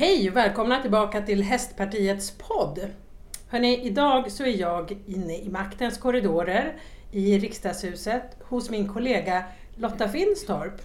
Hej 0.00 0.30
och 0.30 0.36
välkomna 0.36 0.82
tillbaka 0.82 1.20
till 1.20 1.42
Hästpartiets 1.42 2.30
podd. 2.30 2.80
Hörrni, 3.48 3.86
idag 3.86 4.32
så 4.32 4.44
är 4.44 4.60
jag 4.60 4.98
inne 5.06 5.36
i 5.36 5.48
maktens 5.48 5.98
korridorer 5.98 6.76
i 7.12 7.38
riksdagshuset 7.38 8.36
hos 8.40 8.70
min 8.70 8.88
kollega 8.88 9.44
Lotta 9.76 10.08
Finstorp. 10.08 10.80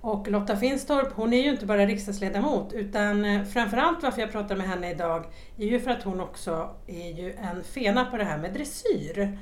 Och 0.00 0.28
Lotta 0.28 0.56
Finstorp, 0.56 1.12
hon 1.12 1.32
är 1.32 1.42
ju 1.42 1.50
inte 1.50 1.66
bara 1.66 1.86
riksdagsledamot 1.86 2.72
utan 2.72 3.24
eh, 3.24 3.44
framförallt 3.44 4.02
varför 4.02 4.20
jag 4.20 4.32
pratar 4.32 4.56
med 4.56 4.68
henne 4.68 4.90
idag 4.90 5.24
är 5.58 5.66
ju 5.66 5.80
för 5.80 5.90
att 5.90 6.02
hon 6.02 6.20
också 6.20 6.70
är 6.86 7.10
ju 7.10 7.32
en 7.32 7.64
fena 7.64 8.04
på 8.04 8.16
det 8.16 8.24
här 8.24 8.38
med 8.38 8.52
dressyr. 8.52 9.38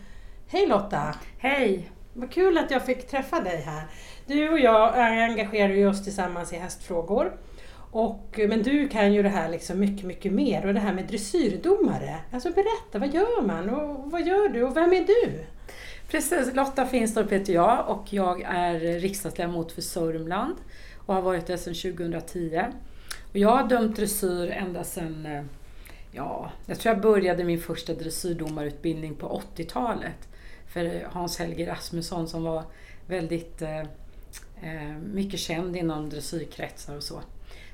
Hej 0.49 0.67
Lotta! 0.67 1.15
Hej! 1.39 1.91
Vad 2.15 2.31
kul 2.31 2.59
att 2.59 2.71
jag 2.71 2.87
fick 2.87 3.09
träffa 3.09 3.41
dig 3.41 3.61
här. 3.61 3.87
Du 4.27 4.49
och 4.49 4.59
jag 4.59 4.99
engagerar 4.99 5.73
ju 5.73 5.89
oss 5.89 6.05
tillsammans 6.05 6.53
i 6.53 6.57
hästfrågor. 6.57 7.33
Och, 7.93 8.39
eh, 8.39 8.49
men 8.49 8.63
du 8.63 8.89
kan 8.89 9.13
ju 9.13 9.23
det 9.23 9.29
här 9.29 9.49
liksom 9.49 9.81
mycket, 9.81 10.05
mycket 10.05 10.33
mer 10.33 10.67
och 10.67 10.75
det 10.75 10.81
här 10.81 10.95
med 10.95 11.07
dressyrdomare. 11.07 12.19
Alltså 12.31 12.49
berätta, 12.49 12.99
vad 12.99 13.15
gör 13.15 13.43
man 13.43 13.71
och 13.71 14.11
vad 14.11 14.27
gör 14.27 14.49
du 14.49 14.63
och 14.63 14.77
vem 14.77 14.93
är 14.93 15.07
du? 15.07 15.45
Precis, 16.09 16.55
Lotta 16.55 16.87
Finstorp 16.87 17.33
heter 17.33 17.53
jag 17.53 17.89
och 17.89 18.13
jag 18.13 18.43
är 18.43 18.81
riksdagsledamot 18.81 19.73
för 19.73 19.83
Sörmland 19.83 20.55
och 21.07 21.15
har 21.15 21.23
varit 21.23 21.47
det 21.47 21.59
sedan 21.59 21.75
2010. 21.75 22.65
Och 23.31 23.37
jag 23.37 23.57
har 23.57 23.69
dömt 23.69 23.97
dressyr 23.97 24.51
ända 24.51 24.85
sedan, 24.85 25.27
eh, 25.27 25.45
ja, 26.13 26.51
jag 26.67 26.79
tror 26.79 26.95
jag 26.95 27.03
började 27.03 27.45
min 27.45 27.61
första 27.61 27.95
dressyrdomarutbildning 27.95 29.15
på 29.15 29.43
80-talet 29.57 30.29
för 30.67 31.09
Hans 31.11 31.39
Helge 31.39 31.71
Rasmusson 31.71 32.29
som 32.29 32.43
var 32.43 32.63
väldigt 33.07 33.63
eh, 33.63 33.81
eh 34.63 34.97
mycket 35.13 35.41
känd 35.41 35.77
inom 35.77 36.11
dressyrkretsar 36.11 36.97
och 36.97 37.03
så. 37.03 37.21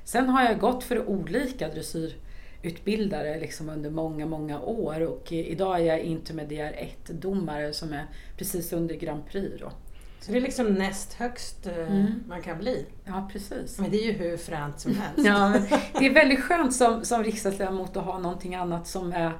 Sen 0.09 0.29
har 0.29 0.43
jag 0.43 0.59
gått 0.59 0.83
för 0.83 1.09
olika 1.09 1.69
dressyrutbildare 1.69 3.39
liksom 3.39 3.69
under 3.69 3.89
många, 3.89 4.25
många 4.25 4.59
år 4.61 5.01
och 5.01 5.31
idag 5.31 5.79
är 5.79 5.83
jag 5.83 5.99
intermediär 5.99 6.89
1-domare 7.07 7.73
som 7.73 7.93
är 7.93 8.05
precis 8.37 8.73
under 8.73 8.95
Grand 8.95 9.25
Prix. 9.27 9.61
Då. 9.61 9.71
Så 10.19 10.31
det 10.31 10.37
är 10.37 10.41
liksom 10.41 10.73
näst 10.73 11.13
högst 11.13 11.67
eh, 11.67 11.77
mm. 11.77 12.23
man 12.27 12.41
kan 12.41 12.57
bli? 12.57 12.85
Ja, 13.05 13.29
precis. 13.31 13.79
Men 13.79 13.91
det 13.91 13.97
är 13.97 14.05
ju 14.05 14.11
hur 14.11 14.37
fränt 14.37 14.79
som 14.79 14.95
helst. 14.95 15.27
ja, 15.27 15.53
det 15.99 16.05
är 16.05 16.13
väldigt 16.13 16.39
skönt 16.39 16.75
som, 16.75 17.05
som 17.05 17.23
riksdagsledamot 17.23 17.97
att 17.97 18.05
ha 18.05 18.19
någonting 18.19 18.55
annat 18.55 18.87
som 18.87 19.11
är 19.11 19.31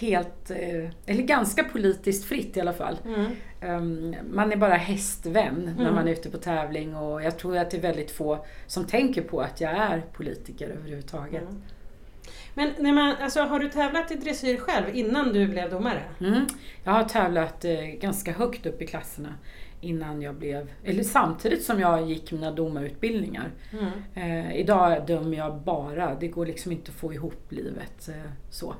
helt, 0.00 0.50
eh, 0.50 0.90
eller 1.06 1.22
ganska 1.22 1.64
politiskt 1.64 2.24
fritt 2.24 2.56
i 2.56 2.60
alla 2.60 2.72
fall. 2.72 2.98
Mm. 3.04 3.30
Ehm, 3.60 4.14
man 4.30 4.52
är 4.52 4.56
bara 4.56 4.74
hästvän 4.74 5.62
mm. 5.62 5.74
när 5.74 5.92
man 5.92 6.08
är 6.08 6.12
ute 6.12 6.30
på 6.30 6.38
tävling 6.38 6.96
och 6.96 7.22
jag 7.22 7.38
tror 7.38 7.56
att 7.56 7.70
det 7.70 7.76
är 7.76 7.80
väldigt 7.80 8.10
få 8.10 8.44
som 8.66 8.84
tänker 8.84 9.22
på 9.22 9.40
att 9.40 9.60
jag 9.60 9.70
är 9.70 10.02
politiker 10.12 10.68
överhuvudtaget. 10.68 11.42
Mm. 11.42 11.62
Men 12.54 12.72
när 12.78 12.92
man, 12.92 13.16
alltså, 13.20 13.40
har 13.40 13.60
du 13.60 13.68
tävlat 13.68 14.10
i 14.10 14.14
dressyr 14.14 14.56
själv 14.56 14.96
innan 14.96 15.32
du 15.32 15.48
blev 15.48 15.70
domare? 15.70 16.02
Mm. 16.20 16.46
Jag 16.84 16.92
har 16.92 17.04
tävlat 17.04 17.64
eh, 17.64 17.80
ganska 17.80 18.32
högt 18.32 18.66
upp 18.66 18.82
i 18.82 18.86
klasserna 18.86 19.34
innan 19.80 20.22
jag 20.22 20.34
blev, 20.34 20.70
eller 20.84 21.02
samtidigt 21.02 21.64
som 21.64 21.80
jag 21.80 22.10
gick 22.10 22.32
mina 22.32 22.50
domarutbildningar. 22.50 23.50
Mm. 23.72 23.90
Eh, 24.14 24.56
idag 24.56 25.06
dömer 25.06 25.36
jag 25.36 25.56
bara, 25.60 26.14
det 26.14 26.28
går 26.28 26.46
liksom 26.46 26.72
inte 26.72 26.90
att 26.90 26.96
få 26.96 27.12
ihop 27.12 27.46
livet 27.48 28.08
eh, 28.08 28.30
så. 28.50 28.74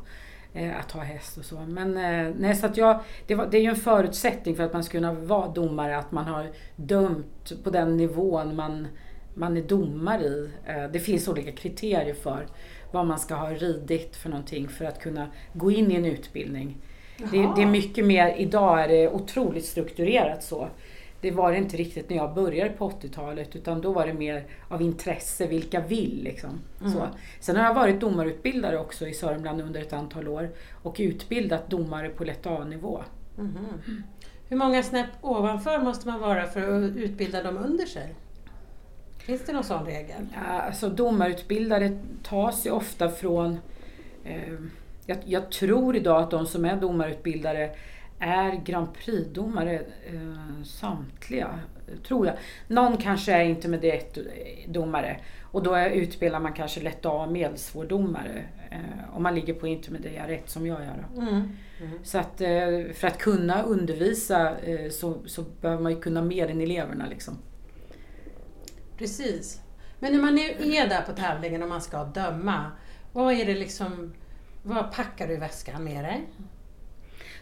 Eh, 0.55 0.79
att 0.79 0.93
ha 0.93 1.01
häst 1.01 1.39
och 1.39 1.45
så. 1.45 1.61
Men 1.69 1.97
eh, 1.97 2.35
nej, 2.39 2.55
så 2.55 2.67
att 2.67 2.77
jag, 2.77 3.01
det, 3.27 3.35
var, 3.35 3.47
det 3.47 3.57
är 3.57 3.63
ju 3.63 3.69
en 3.69 3.77
förutsättning 3.77 4.57
för 4.57 4.63
att 4.63 4.73
man 4.73 4.85
ska 4.85 4.93
kunna 4.93 5.13
vara 5.13 5.49
domare 5.49 5.99
att 5.99 6.13
man 6.13 6.25
har 6.25 6.47
dömt 6.77 7.65
på 7.65 7.71
den 7.71 7.97
nivån 7.97 8.57
man, 8.57 8.89
man 9.35 9.57
är 9.57 9.63
domare 9.63 10.23
i. 10.23 10.51
Eh, 10.67 10.85
det 10.93 10.99
finns 10.99 11.29
olika 11.29 11.53
kriterier 11.53 12.15
för 12.15 12.47
vad 12.93 13.07
man 13.07 13.19
ska 13.19 13.35
ha 13.35 13.51
ridit 13.51 14.17
för 14.17 14.29
någonting 14.29 14.69
för 14.69 14.85
att 14.85 15.01
kunna 15.03 15.27
gå 15.53 15.71
in 15.71 15.91
i 15.91 15.95
en 15.95 16.05
utbildning. 16.05 16.77
Det, 17.17 17.49
det, 17.57 17.63
är 17.63 17.67
mycket 17.67 18.05
mer, 18.05 18.35
idag 18.37 18.85
är 18.85 18.89
det 18.89 19.09
otroligt 19.09 19.65
strukturerat 19.65 20.43
så 20.45 20.69
det 21.21 21.31
var 21.31 21.53
det 21.53 21.59
inte 21.59 21.77
riktigt 21.77 22.11
när 22.11 22.17
jag 22.17 22.35
började 22.35 22.71
på 22.71 22.91
80-talet 22.91 23.57
utan 23.57 23.81
då 23.81 23.93
var 23.93 24.07
det 24.07 24.15
mer 24.15 24.47
av 24.69 24.83
intresse, 24.83 25.47
vilka 25.47 25.81
vill 25.81 26.21
liksom. 26.25 26.61
Mm. 26.81 26.93
Så. 26.93 27.09
Sen 27.41 27.57
har 27.57 27.65
jag 27.65 27.75
varit 27.75 28.01
domarutbildare 28.01 28.79
också 28.79 29.07
i 29.07 29.15
Sörmland 29.15 29.61
under 29.61 29.81
ett 29.81 29.93
antal 29.93 30.29
år 30.29 30.51
och 30.83 30.97
utbildat 30.99 31.71
domare 31.71 32.09
på 32.09 32.25
lätt 32.25 32.47
A-nivå. 32.47 33.03
Mm. 33.39 33.57
Mm. 33.57 34.03
Hur 34.49 34.57
många 34.57 34.83
snäpp 34.83 35.11
ovanför 35.21 35.79
måste 35.79 36.09
man 36.09 36.21
vara 36.21 36.47
för 36.47 36.61
att 36.61 36.97
utbilda 36.97 37.43
dem 37.43 37.57
under 37.57 37.87
sig? 37.87 38.15
Finns 39.19 39.47
det 39.47 39.53
någon 39.53 39.65
sån 39.65 39.87
regel? 39.87 40.27
Ja, 40.35 40.61
alltså 40.61 40.89
domarutbildare 40.89 41.99
tas 42.23 42.67
ju 42.67 42.71
ofta 42.71 43.09
från 43.09 43.59
eh, 44.25 44.53
jag, 45.07 45.19
jag, 45.25 45.51
tror 45.51 45.97
idag 45.97 46.23
att 46.23 46.31
de 46.31 46.47
som 46.47 46.65
är 46.65 46.77
domarutbildare 46.77 47.71
är 48.21 48.65
Grand 48.65 48.95
Prix-domare 48.95 49.75
eh, 50.07 50.63
samtliga, 50.65 51.59
tror 52.07 52.27
jag. 52.27 52.37
Någon 52.69 52.97
kanske 52.97 53.33
är 53.33 53.45
intermediate-domare 53.45 55.21
och 55.43 55.63
då 55.63 55.79
utbildar 55.79 56.41
man 56.41 56.53
kanske 56.53 56.81
lätt 56.81 57.07
A 57.07 57.27
medelsvårdomare 57.31 58.45
eh, 58.71 59.17
om 59.17 59.23
man 59.23 59.35
ligger 59.35 59.55
på 59.55 59.67
intermediär 59.67 60.29
1 60.29 60.51
som 60.51 60.67
jag 60.67 60.81
gör. 60.81 61.07
Mm. 61.17 61.29
Mm. 61.81 62.05
Så 62.05 62.19
att 62.19 62.41
eh, 62.41 62.95
för 62.95 63.07
att 63.07 63.19
kunna 63.19 63.63
undervisa 63.63 64.59
eh, 64.59 64.91
så, 64.91 65.19
så 65.27 65.43
behöver 65.61 65.83
man 65.83 65.93
ju 65.93 66.01
kunna 66.01 66.23
mer 66.23 66.49
än 66.49 66.61
eleverna. 66.61 67.07
Liksom. 67.11 67.39
Precis. 68.99 69.61
Men 69.99 70.13
när 70.13 70.21
man 70.21 70.39
är 70.39 70.89
där 70.89 71.03
på 71.03 71.13
tävlingen 71.13 71.63
och 71.63 71.69
man 71.69 71.81
ska 71.81 72.05
döma, 72.05 72.71
vad 73.13 73.33
är 73.33 73.45
det 73.45 73.55
liksom, 73.55 74.13
vad 74.63 74.93
packar 74.93 75.29
du 75.29 75.35
i 75.35 75.37
väskan 75.37 75.85
med 75.85 76.05
dig? 76.05 76.27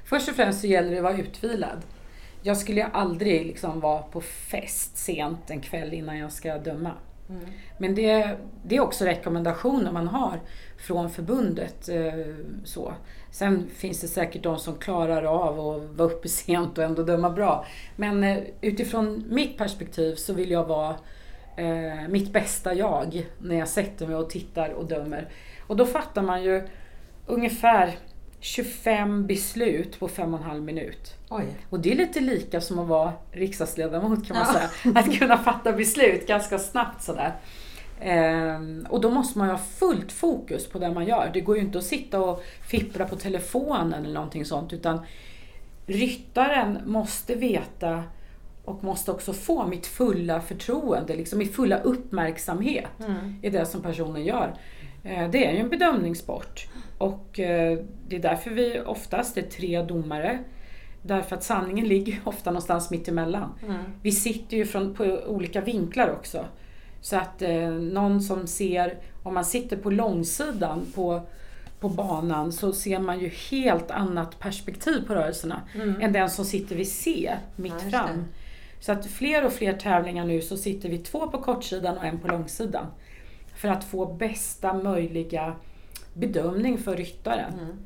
Först 0.08 0.28
och 0.28 0.34
främst 0.34 0.60
så 0.60 0.66
gäller 0.66 0.90
det 0.90 0.96
att 0.96 1.02
vara 1.02 1.16
utvilad. 1.16 1.82
Jag 2.42 2.56
skulle 2.56 2.84
aldrig 2.84 3.46
liksom 3.46 3.80
vara 3.80 4.02
på 4.02 4.20
fest 4.20 4.96
sent 4.96 5.50
en 5.50 5.60
kväll 5.60 5.94
innan 5.94 6.18
jag 6.18 6.32
ska 6.32 6.58
döma. 6.58 6.92
Mm. 7.28 7.42
Men 7.78 7.94
det, 7.94 8.36
det 8.62 8.76
är 8.76 8.80
också 8.80 9.04
rekommendationer 9.04 9.92
man 9.92 10.08
har 10.08 10.40
från 10.78 11.10
förbundet. 11.10 11.88
Eh, 11.88 12.34
så. 12.64 12.94
Sen 13.30 13.68
finns 13.76 14.00
det 14.00 14.08
säkert 14.08 14.42
de 14.42 14.58
som 14.58 14.74
klarar 14.74 15.22
av 15.22 15.60
att 15.60 15.98
vara 15.98 16.10
uppe 16.10 16.28
sent 16.28 16.78
och 16.78 16.84
ändå 16.84 17.02
döma 17.02 17.30
bra. 17.30 17.66
Men 17.96 18.24
eh, 18.24 18.38
utifrån 18.60 19.24
mitt 19.28 19.58
perspektiv 19.58 20.14
så 20.14 20.32
vill 20.32 20.50
jag 20.50 20.64
vara 20.64 20.94
eh, 21.56 22.08
mitt 22.08 22.32
bästa 22.32 22.74
jag 22.74 23.26
när 23.38 23.58
jag 23.58 23.68
sätter 23.68 24.06
mig 24.06 24.16
och 24.16 24.30
tittar 24.30 24.70
och 24.70 24.86
dömer. 24.86 25.28
Och 25.66 25.76
då 25.76 25.86
fattar 25.86 26.22
man 26.22 26.42
ju 26.42 26.68
ungefär 27.26 27.98
25 28.40 29.26
beslut 29.26 30.00
på 30.00 30.08
fem 30.08 30.34
och 30.34 30.40
en 30.40 30.46
halv 30.46 30.62
minut. 30.62 31.14
Oj. 31.30 31.44
Och 31.70 31.80
det 31.80 31.92
är 31.92 31.96
lite 31.96 32.20
lika 32.20 32.60
som 32.60 32.78
att 32.78 32.88
vara 32.88 33.12
riksdagsledamot 33.32 34.26
kan 34.26 34.36
man 34.36 34.46
ja. 34.46 34.52
säga. 34.52 34.98
Att 34.98 35.18
kunna 35.18 35.38
fatta 35.38 35.72
beslut 35.72 36.26
ganska 36.26 36.58
snabbt 36.58 37.02
sådär. 37.02 37.32
Ehm, 38.00 38.86
och 38.90 39.00
då 39.00 39.10
måste 39.10 39.38
man 39.38 39.48
ju 39.48 39.52
ha 39.52 39.58
fullt 39.58 40.12
fokus 40.12 40.68
på 40.68 40.78
det 40.78 40.90
man 40.90 41.06
gör. 41.06 41.30
Det 41.34 41.40
går 41.40 41.56
ju 41.56 41.62
inte 41.62 41.78
att 41.78 41.84
sitta 41.84 42.20
och 42.20 42.44
fippla 42.68 43.04
på 43.06 43.16
telefonen 43.16 44.04
eller 44.04 44.14
någonting 44.14 44.44
sånt 44.44 44.72
utan 44.72 45.00
ryttaren 45.86 46.78
måste 46.86 47.34
veta 47.34 48.04
och 48.64 48.84
måste 48.84 49.10
också 49.10 49.32
få 49.32 49.66
mitt 49.66 49.86
fulla 49.86 50.40
förtroende, 50.40 51.16
liksom 51.16 51.38
min 51.38 51.48
fulla 51.48 51.78
uppmärksamhet 51.78 53.00
mm. 53.06 53.34
i 53.42 53.50
det 53.50 53.66
som 53.66 53.82
personen 53.82 54.24
gör. 54.24 54.54
Ehm, 55.04 55.30
det 55.30 55.46
är 55.46 55.52
ju 55.52 55.58
en 55.58 55.68
bedömningssport. 55.68 56.68
Och 56.98 57.40
eh, 57.40 57.78
det 58.08 58.16
är 58.16 58.20
därför 58.20 58.50
vi 58.50 58.80
oftast 58.86 59.36
är 59.36 59.42
tre 59.42 59.82
domare. 59.82 60.38
Därför 61.02 61.36
att 61.36 61.44
sanningen 61.44 61.88
ligger 61.88 62.20
ofta 62.24 62.50
någonstans 62.50 62.90
mitt 62.90 63.08
emellan. 63.08 63.52
Mm. 63.62 63.76
Vi 64.02 64.12
sitter 64.12 64.56
ju 64.56 64.66
från, 64.66 64.94
på 64.94 65.04
olika 65.26 65.60
vinklar 65.60 66.10
också. 66.10 66.44
Så 67.00 67.16
att 67.16 67.42
eh, 67.42 67.70
någon 67.70 68.22
som 68.22 68.46
ser, 68.46 68.98
om 69.22 69.34
man 69.34 69.44
sitter 69.44 69.76
på 69.76 69.90
långsidan 69.90 70.86
på, 70.94 71.22
på 71.80 71.88
banan 71.88 72.52
så 72.52 72.72
ser 72.72 72.98
man 72.98 73.20
ju 73.20 73.28
helt 73.28 73.90
annat 73.90 74.38
perspektiv 74.38 75.06
på 75.06 75.14
rörelserna 75.14 75.62
mm. 75.74 76.00
än 76.00 76.12
den 76.12 76.30
som 76.30 76.44
sitter 76.44 76.76
vid 76.76 76.88
C, 76.88 77.34
mitt 77.56 77.74
ja, 77.84 77.90
fram. 77.90 78.24
Så 78.80 78.92
att 78.92 79.06
fler 79.06 79.46
och 79.46 79.52
fler 79.52 79.72
tävlingar 79.72 80.24
nu 80.24 80.40
så 80.40 80.56
sitter 80.56 80.88
vi 80.88 80.98
två 80.98 81.28
på 81.28 81.38
kortsidan 81.38 81.98
och 81.98 82.04
en 82.04 82.18
på 82.18 82.28
långsidan. 82.28 82.86
För 83.58 83.68
att 83.68 83.84
få 83.84 84.06
bästa 84.06 84.74
möjliga 84.74 85.56
bedömning 86.14 86.78
för 86.78 86.96
ryttaren. 86.96 87.52
Mm. 87.54 87.76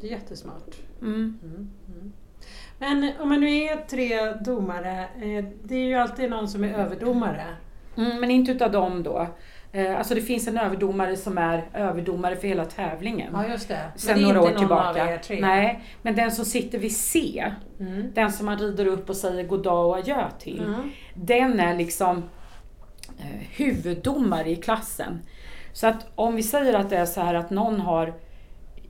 Det 0.00 0.06
är 0.06 0.10
jättesmart. 0.10 0.76
Mm. 1.00 1.38
Mm. 1.42 1.70
mm. 1.88 2.12
Men 2.78 3.12
om 3.20 3.28
man 3.28 3.40
nu 3.40 3.50
är 3.50 3.76
tre 3.76 4.32
domare, 4.32 5.00
eh, 5.00 5.44
det 5.62 5.74
är 5.74 5.86
ju 5.86 5.94
alltid 5.94 6.30
någon 6.30 6.48
som 6.48 6.64
är 6.64 6.74
överdomare. 6.74 7.44
Mm, 7.96 8.20
men 8.20 8.30
inte 8.30 8.52
utav 8.52 8.72
dem 8.72 9.02
då. 9.02 9.26
Eh, 9.72 9.98
alltså 9.98 10.14
det 10.14 10.20
finns 10.20 10.48
en 10.48 10.58
överdomare 10.58 11.16
som 11.16 11.38
är 11.38 11.68
överdomare 11.74 12.36
för 12.36 12.48
hela 12.48 12.64
tävlingen. 12.64 13.32
Ja, 13.32 13.46
just 13.48 13.68
det. 13.68 13.92
Sen 13.96 14.22
några 14.22 14.42
år 14.42 14.50
tillbaka. 14.50 15.02
Av 15.02 15.08
er 15.08 15.18
tre. 15.18 15.40
Nej, 15.40 15.82
men 16.02 16.14
den 16.14 16.30
som 16.30 16.44
sitter 16.44 16.78
vid 16.78 16.96
C, 16.96 17.44
mm. 17.80 18.12
den 18.14 18.32
som 18.32 18.46
man 18.46 18.58
rider 18.58 18.86
upp 18.86 19.08
och 19.08 19.16
säger 19.16 19.44
goddag 19.44 19.86
och 19.86 19.96
adjö 19.96 20.30
till. 20.38 20.64
Mm. 20.64 20.90
Den 21.14 21.60
är 21.60 21.74
liksom 21.74 22.22
huvuddomare 23.50 24.50
i 24.50 24.56
klassen. 24.56 25.18
Så 25.72 25.86
att 25.86 26.06
om 26.14 26.36
vi 26.36 26.42
säger 26.42 26.74
att 26.74 26.90
det 26.90 26.96
är 26.96 27.06
så 27.06 27.20
här 27.20 27.34
att 27.34 27.50
någon 27.50 27.80
har 27.80 28.14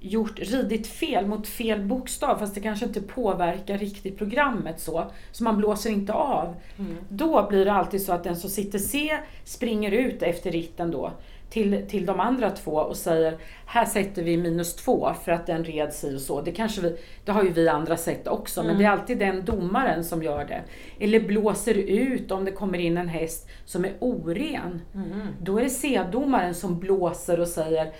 gjort, 0.00 0.38
ridit 0.38 0.86
fel 0.86 1.26
mot 1.26 1.48
fel 1.48 1.80
bokstav 1.80 2.38
fast 2.38 2.54
det 2.54 2.60
kanske 2.60 2.86
inte 2.86 3.00
påverkar 3.00 3.78
riktigt 3.78 4.18
programmet 4.18 4.80
så, 4.80 5.10
så 5.32 5.44
man 5.44 5.56
blåser 5.56 5.90
inte 5.90 6.12
av. 6.12 6.54
Mm. 6.78 6.96
Då 7.08 7.46
blir 7.48 7.64
det 7.64 7.72
alltid 7.72 8.02
så 8.02 8.12
att 8.12 8.24
den 8.24 8.36
som 8.36 8.50
sitter 8.50 8.78
C 8.78 9.18
springer 9.44 9.90
ut 9.90 10.22
efter 10.22 10.50
ritten 10.50 10.90
då 10.90 11.12
till, 11.50 11.86
till 11.88 12.06
de 12.06 12.20
andra 12.20 12.50
två 12.50 12.72
och 12.72 12.96
säger 12.96 13.36
här 13.66 13.84
sätter 13.84 14.22
vi 14.22 14.36
minus 14.36 14.76
två 14.76 15.10
för 15.24 15.32
att 15.32 15.46
den 15.46 15.64
red 15.64 15.92
sig 15.92 16.14
och 16.14 16.20
så. 16.20 16.40
Det, 16.40 16.52
kanske 16.52 16.80
vi, 16.80 16.96
det 17.24 17.32
har 17.32 17.42
ju 17.42 17.50
vi 17.50 17.68
andra 17.68 17.96
sett 17.96 18.28
också 18.28 18.60
men 18.60 18.70
Mm. 18.70 18.78
det 18.78 18.84
är 18.84 18.90
alltid 18.90 19.18
den 19.18 19.44
domaren 19.44 20.04
som 20.04 20.22
gör 20.22 20.44
det. 20.44 20.62
Eller 21.04 21.20
blåser 21.20 21.74
ut 21.74 22.30
om 22.30 22.44
det 22.44 22.52
kommer 22.52 22.78
in 22.78 22.98
en 22.98 23.08
häst 23.08 23.48
som 23.64 23.84
är 23.84 23.92
oren. 23.98 24.80
Mm. 24.94 25.26
Då 25.42 25.58
är 25.58 25.62
det 25.62 25.70
C-domaren 25.70 26.54
som 26.54 26.78
blåser 26.78 27.40
och 27.40 27.48
säger 27.48 27.92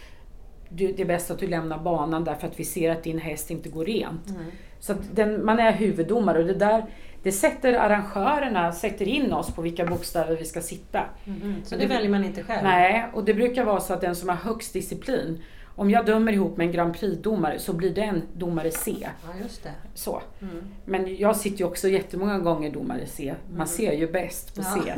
det 0.71 1.01
är 1.01 1.05
bäst 1.05 1.31
att 1.31 1.39
du 1.39 1.47
lämnar 1.47 1.79
banan 1.79 2.25
därför 2.25 2.47
att 2.47 2.61
vi 2.61 2.65
ser 2.65 2.91
att 2.91 3.03
din 3.03 3.19
häst 3.19 3.51
inte 3.51 3.69
går 3.69 3.85
rent. 3.85 4.29
Mm. 4.29 4.43
Så 4.81 4.95
den, 5.13 5.45
man 5.45 5.59
är 5.59 5.73
huvuddomare 5.73 6.39
och 6.39 6.47
det 6.47 6.55
där 6.55 6.87
det 7.29 7.33
sätter 7.33 7.73
arrangörerna 7.75 8.73
sätter 8.73 9.09
in 9.09 9.33
oss 9.33 9.55
på 9.55 9.63
vilka 9.63 9.85
bokstäver 9.87 10.37
vi 10.37 10.45
ska 10.45 10.61
sitta. 10.61 11.05
Mm. 11.27 11.55
Så 11.65 11.75
det 11.75 11.81
det- 11.81 11.87
väljer 11.87 12.11
man 12.11 12.25
inte 12.25 12.43
själv? 12.43 12.63
Nej, 12.63 13.07
och 13.13 13.25
det 13.25 13.35
brukar 13.35 13.65
vara 13.65 13.81
så 13.81 13.93
att 13.95 14.01
den 14.01 14.17
som 14.17 14.29
har 14.29 14.37
högst 14.37 14.73
disciplin, 14.73 15.43
om 15.77 15.91
jag 15.91 16.07
dömer 16.07 16.33
ihop 16.33 16.57
med 16.57 16.67
en 16.67 16.73
Grand 16.73 16.95
Prix-domare 16.99 17.59
så 17.59 17.73
blir 17.73 17.95
den 17.95 18.23
domare 18.37 18.71
C. 18.71 18.95
Ja, 19.01 19.29
just 19.43 19.63
det. 19.63 19.71
Så. 19.95 20.23
Mm. 20.43 20.65
Men 20.85 21.17
jag 21.17 21.37
sitter 21.37 21.59
ju 21.59 21.65
också 21.65 21.89
jättemånga 21.89 22.39
gånger 22.39 22.71
domare 22.73 23.07
C. 23.07 23.35
Man 23.57 23.67
ser 23.67 23.93
ju 23.93 24.13
bäst 24.13 24.55
på 24.55 24.61
Ja. 24.63 24.83
C. 24.85 24.95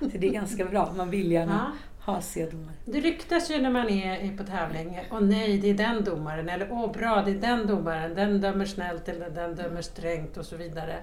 Så 0.00 0.18
det 0.18 0.26
är 0.28 0.32
ganska 0.32 0.64
bra, 0.64 0.92
man 0.96 1.10
vill 1.10 1.32
gärna 1.32 1.72
Ja. 2.06 2.12
ha 2.12 2.20
C-domare. 2.20 2.74
Det 2.84 3.00
ryktas 3.00 3.50
ju 3.50 3.62
när 3.62 3.70
man 3.70 3.88
är 3.88 4.16
är 4.16 4.36
på 4.36 4.44
tävling, 4.44 5.00
åh 5.10 5.20
nej, 5.20 5.58
det 5.58 5.70
är 5.70 5.74
den 5.74 6.04
domaren, 6.04 6.48
eller 6.48 6.68
åh 6.70 6.92
bra, 6.92 7.22
det 7.22 7.30
är 7.30 7.34
den 7.34 7.66
domaren, 7.66 8.14
den 8.14 8.40
dömer 8.40 8.64
snällt 8.64 9.08
eller 9.08 9.30
den 9.30 9.54
dömer 9.54 9.82
strängt 9.82 10.36
och 10.36 10.44
så 10.44 10.56
vidare. 10.56 10.96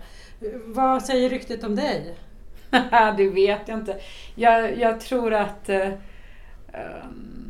Vad 0.65 1.03
säger 1.03 1.29
ryktet 1.29 1.63
om 1.63 1.75
dig? 1.75 2.15
det 3.17 3.29
vet 3.29 3.67
jag 3.67 3.79
inte. 3.79 3.99
Jag, 4.35 4.77
jag 4.77 4.99
tror 4.99 5.33
att... 5.33 5.69
eh, 5.69 5.87
ehm, 6.73 7.47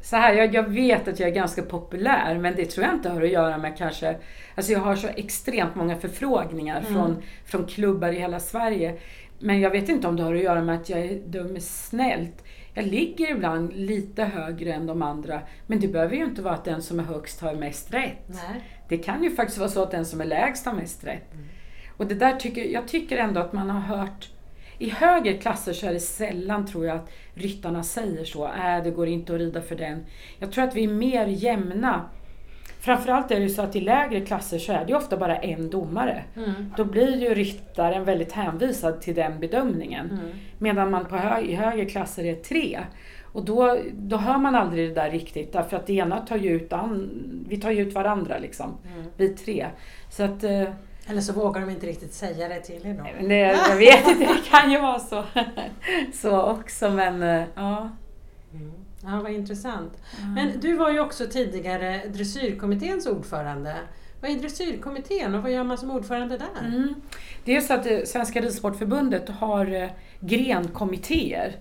så 0.00 0.16
här, 0.16 0.34
jag, 0.34 0.54
jag 0.54 0.62
vet 0.62 1.08
att 1.08 1.20
jag 1.20 1.28
är 1.28 1.34
ganska 1.34 1.62
populär 1.62 2.38
men 2.38 2.56
det 2.56 2.64
tror 2.66 2.86
jag 2.86 2.94
inte 2.94 3.08
har 3.08 3.22
att 3.22 3.30
göra 3.30 3.58
med 3.58 3.78
kanske... 3.78 4.16
Alltså 4.54 4.72
jag 4.72 4.80
har 4.80 4.96
så 4.96 5.08
extremt 5.08 5.74
många 5.74 5.96
förfrågningar 5.96 6.80
Mm. 6.80 6.92
från, 6.94 7.22
från 7.44 7.66
klubbar 7.66 8.08
i 8.08 8.18
hela 8.18 8.40
Sverige. 8.40 8.98
Men 9.38 9.60
jag 9.60 9.70
vet 9.70 9.88
inte 9.88 10.08
om 10.08 10.16
det 10.16 10.22
har 10.22 10.34
att 10.34 10.42
göra 10.42 10.62
med 10.62 10.74
att 10.74 10.88
jag 10.88 11.00
är 11.00 11.14
dömer 11.14 11.60
snällt. 11.60 12.44
Jag 12.74 12.86
ligger 12.86 13.30
ibland 13.30 13.72
lite 13.72 14.24
högre 14.24 14.72
än 14.72 14.86
de 14.86 15.02
andra 15.02 15.40
men 15.66 15.80
det 15.80 15.88
behöver 15.88 16.16
ju 16.16 16.24
inte 16.24 16.42
vara 16.42 16.54
att 16.54 16.64
den 16.64 16.82
som 16.82 17.00
är 17.00 17.04
högst 17.04 17.40
har 17.40 17.54
mest 17.54 17.94
rätt. 17.94 18.28
Nej. 18.28 18.60
Det 18.88 18.98
kan 18.98 19.24
ju 19.24 19.30
faktiskt 19.30 19.58
vara 19.58 19.68
så 19.68 19.82
att 19.82 19.90
den 19.90 20.04
som 20.04 20.20
är 20.20 20.24
lägst 20.24 20.66
har 20.66 20.72
mest 20.72 21.04
rätt. 21.04 21.34
Mm. 21.34 21.46
Och 21.96 22.06
det 22.06 22.14
där 22.14 22.36
tycker, 22.36 22.64
jag 22.64 22.88
tycker 22.88 23.16
ändå 23.16 23.40
att 23.40 23.52
man 23.52 23.70
har 23.70 23.96
hört 23.96 24.30
i 24.78 24.90
högre 24.90 25.32
klasser 25.32 25.72
så 25.72 25.86
är 25.86 25.92
det 25.92 26.00
sällan 26.00 26.66
tror 26.66 26.86
jag 26.86 26.96
att 26.96 27.10
ryttarna 27.34 27.82
säger 27.82 28.24
så. 28.24 28.46
Äh, 28.46 28.84
det 28.84 28.90
går 28.90 29.08
inte 29.08 29.32
att 29.34 29.38
rida 29.38 29.62
för 29.62 29.76
den. 29.76 30.06
Jag 30.38 30.52
tror 30.52 30.64
att 30.64 30.74
vi 30.74 30.84
är 30.84 30.88
mer 30.88 31.26
jämna. 31.26 32.08
Framförallt 32.86 33.30
är 33.30 33.36
det 33.36 33.42
ju 33.42 33.48
så 33.48 33.62
att 33.62 33.76
i 33.76 33.80
lägre 33.80 34.20
klasser 34.20 34.58
så 34.58 34.72
är 34.72 34.84
det 34.84 34.88
ju 34.88 34.96
ofta 34.96 35.16
bara 35.16 35.36
en 35.36 35.70
domare. 35.70 36.24
Mm. 36.36 36.72
Då 36.76 36.84
blir 36.84 37.16
ju 37.22 37.34
ryttaren 37.34 38.04
väldigt 38.04 38.32
hänvisad 38.32 39.00
till 39.00 39.14
den 39.14 39.40
bedömningen. 39.40 40.10
Mm. 40.10 40.30
Medan 40.58 40.90
man 40.90 41.04
på 41.04 41.16
hö- 41.16 41.40
i 41.40 41.54
högre 41.54 41.84
klasser 41.84 42.24
är 42.24 42.34
tre. 42.34 42.80
Och 43.32 43.44
då, 43.44 43.78
då 43.92 44.16
hör 44.16 44.38
man 44.38 44.54
aldrig 44.54 44.88
det 44.88 44.94
där 44.94 45.10
riktigt 45.10 45.52
därför 45.52 45.76
att 45.76 45.86
det 45.86 45.92
ena 45.92 46.20
tar 46.20 46.36
ju 46.36 46.50
ut, 46.50 46.72
an, 46.72 47.10
vi 47.48 47.56
tar 47.60 47.70
ju 47.70 47.82
ut 47.82 47.94
varandra 47.94 48.38
liksom. 48.38 48.78
Mm. 48.94 49.06
Vi 49.16 49.28
tre. 49.28 49.66
Så 50.10 50.22
att, 50.22 50.44
eh, 50.44 50.62
Eller 51.08 51.20
så 51.20 51.32
vågar 51.32 51.60
de 51.60 51.70
inte 51.70 51.86
riktigt 51.86 52.12
säga 52.14 52.48
det 52.48 52.60
till 52.60 52.86
er 52.86 52.94
då. 53.20 53.26
det, 53.28 53.38
jag 53.68 53.76
vet 53.76 54.08
inte, 54.08 54.24
det 54.34 54.50
kan 54.50 54.70
ju 54.70 54.80
vara 54.80 54.98
så, 54.98 55.24
så 56.14 56.42
också 56.42 56.90
men 56.90 57.22
eh, 57.22 57.42
ja. 57.54 57.90
Mm. 58.54 58.72
Ja, 59.06 59.20
vad 59.22 59.32
intressant. 59.32 59.92
Men 60.34 60.60
du 60.60 60.76
var 60.76 60.90
ju 60.90 61.00
också 61.00 61.26
tidigare 61.26 62.02
dressyrkommitténs 62.06 63.06
ordförande. 63.06 63.76
Vad 64.20 64.30
är 64.30 64.34
dressyrkommittén 64.34 65.34
och 65.34 65.42
vad 65.42 65.52
gör 65.52 65.64
man 65.64 65.78
som 65.78 65.90
ordförande 65.90 66.38
där? 66.38 66.66
Mm. 66.68 66.94
Det 67.44 67.56
är 67.56 67.60
så 67.60 67.74
att 67.74 67.86
eh, 67.86 67.98
Svenska 68.06 68.40
Ridsportförbundet 68.40 69.28
har 69.28 69.74
eh, 69.74 69.88
grenkommittéer. 70.20 71.56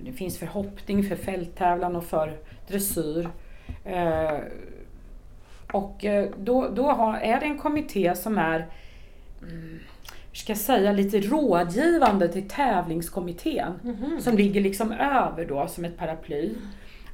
Det 0.00 0.12
finns 0.12 0.38
för 0.38 0.46
hoppning, 0.46 1.04
för 1.04 1.16
fälttävlan 1.16 1.96
och 1.96 2.04
för 2.04 2.36
dressyr. 2.68 3.28
Eh, 3.84 4.38
Och 5.72 6.04
då, 6.38 6.68
då 6.68 7.16
är 7.22 7.40
det 7.40 7.46
en 7.46 7.58
kommitté 7.58 8.14
som 8.14 8.38
är 8.38 8.66
mm, 9.42 9.80
ska 10.34 10.50
jag 10.50 10.58
säga, 10.58 10.92
lite 10.92 11.20
rådgivande 11.20 12.28
till 12.28 12.48
tävlingskommittén. 12.48 13.72
Mhm. 13.82 14.20
Som 14.20 14.36
ligger 14.36 14.60
liksom 14.60 14.92
över 14.92 15.44
då 15.44 15.66
som 15.66 15.84
ett 15.84 15.96
paraply. 15.96 16.54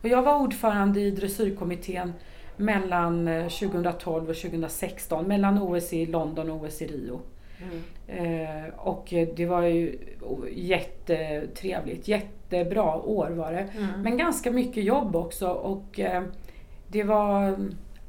Och 0.02 0.08
jag 0.08 0.22
var 0.22 0.40
ordförande 0.40 1.00
i 1.00 1.10
dressyrkommittén 1.10 2.12
mellan 2.56 3.28
eh, 3.28 3.48
2012 3.48 4.30
och 4.30 4.36
2016, 4.36 5.24
mellan 5.24 5.62
OS 5.62 5.92
i 5.92 6.06
London 6.06 6.50
och 6.50 6.64
OS 6.64 6.82
i 6.82 6.86
Rio. 6.86 7.20
Mm. 7.62 7.82
Eh, 8.06 8.74
och 8.76 9.12
eh, 9.12 9.28
det 9.36 9.46
var 9.46 9.62
ju 9.62 9.98
jättetrevligt, 10.52 12.08
jättebra 12.08 12.96
år 12.96 13.30
var 13.30 13.52
det. 13.52 13.66
Mm. 13.76 14.02
Men 14.02 14.16
ganska 14.16 14.50
mycket 14.50 14.84
jobb 14.84 15.16
också 15.16 15.48
och 15.48 16.00
eh, 16.00 16.22
det 16.88 17.02
var, 17.02 17.58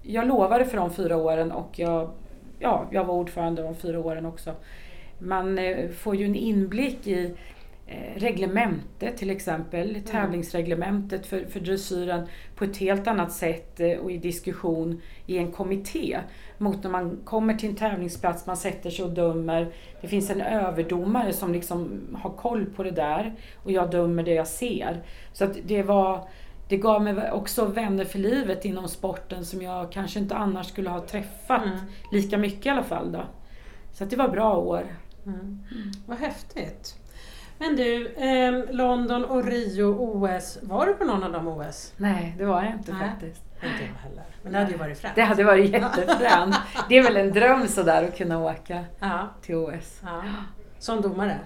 jag 0.02 0.28
lovade 0.28 0.66
för 0.66 0.78
de 0.78 0.92
fyra 0.94 1.18
åren 1.18 1.52
och 1.52 1.80
jag, 1.80 2.10
ja, 2.60 2.86
jag 2.92 3.06
var 3.06 3.16
ordförande 3.16 3.62
de 3.62 3.75
fyra 3.75 4.00
åren 4.00 4.25
också. 4.25 4.52
Man 5.21 5.57
eh, 5.57 5.89
får 5.89 6.15
ju 6.15 6.25
en 6.25 6.35
inblick 6.35 7.07
i 7.07 7.33
eh, 7.88 8.19
reglementet 8.19 9.18
till 9.18 9.29
exempel, 9.29 10.01
tävlingsreglementet 10.06 11.25
för, 11.25 11.45
för 11.45 11.59
dressyren 11.59 12.27
på 12.56 12.63
ett 12.63 12.77
helt 12.77 13.07
annat 13.07 13.31
sätt 13.31 13.79
eh, 13.79 13.97
och 13.97 14.12
i 14.12 14.18
diskussion 14.18 15.01
i 15.25 15.38
en 15.38 15.51
kommitté 15.51 16.19
mot 16.57 16.83
när 16.83 16.91
man 16.91 17.19
kommer 17.25 17.53
till 17.53 17.69
en 17.69 17.75
tävlingsplats, 17.75 18.47
man 18.47 18.57
sätter 18.57 18.89
sig 18.89 19.06
och 19.06 19.12
dömer. 19.12 19.73
Det 20.01 20.07
finns 20.07 20.29
en 20.29 20.41
överdomare 20.41 21.33
som 21.33 21.53
liksom 21.53 22.01
har 22.21 22.29
koll 22.29 22.65
på 22.65 22.83
det 22.83 22.91
där 22.91 23.33
och 23.63 23.71
jag 23.71 23.91
dömer 23.91 24.23
det 24.23 24.33
jag 24.33 24.47
ser. 24.47 25.03
Så 25.33 25.44
att 25.44 25.57
det 25.65 25.83
var 25.83 26.28
det 26.69 26.78
gav 26.78 27.04
mig 27.04 27.31
också 27.31 27.66
vänner 27.66 28.06
för 28.06 28.19
livet 28.19 28.66
inom 28.66 28.87
sporten 28.87 29.45
som 29.45 29.61
jag 29.61 29.92
kanske 29.92 30.19
inte 30.19 30.35
annars 30.35 30.68
skulle 30.68 30.90
ha 30.90 31.01
träffat 31.01 31.63
Mm. 31.66 31.78
lika 32.11 32.37
mycket 32.37 32.66
i 32.66 32.69
alla 32.69 32.83
fall. 32.83 33.11
Då. 33.11 33.21
Så 33.92 34.04
att 34.04 34.09
det 34.09 34.16
var 34.16 34.28
bra 34.28 34.57
år. 34.57 34.83
Mm. 35.25 35.59
Vad 36.06 36.18
häftigt. 36.18 36.95
Men 37.57 37.75
du, 37.75 38.07
eh, 38.13 38.73
London 38.75 39.25
och 39.25 39.44
Rio 39.45 39.85
OS, 39.99 40.57
var 40.61 40.85
du 40.85 40.94
på 40.94 41.04
någon 41.06 41.23
av 41.23 41.31
de 41.31 41.47
OS? 41.47 41.94
Nej, 41.97 42.35
det 42.37 42.45
var 42.45 42.63
jag 42.63 42.73
inte 42.73 42.94
Nej. 42.94 43.09
faktiskt. 43.09 43.42
Inte 43.63 43.83
jag 43.83 44.09
heller. 44.09 44.23
Men 44.44 44.51
det 44.51 44.57
hade 44.59 44.71
ju 44.71 44.78
varit 44.78 44.99
fränt. 44.99 45.16
Det 45.16 45.21
hade 45.21 45.44
varit 45.44 45.69
jättefränt. 45.73 46.56
Det 46.90 46.97
är 46.97 47.04
väl 47.04 47.18
en 47.18 47.33
dröm 47.33 47.68
sådär 47.68 48.04
att 48.04 48.18
kunna 48.18 48.40
åka 48.40 48.83
Ja, 48.99 49.30
till 49.42 49.56
OS. 49.56 49.99
ja. 50.04 50.21
Som 50.80 51.01
domare? 51.01 51.40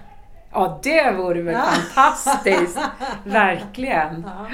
Ja, 0.52 0.80
det 0.82 1.12
vore 1.12 1.42
väl 1.42 1.56
fantastiskt! 1.56 2.78
Verkligen! 3.24 4.26
Ja. 4.26 4.46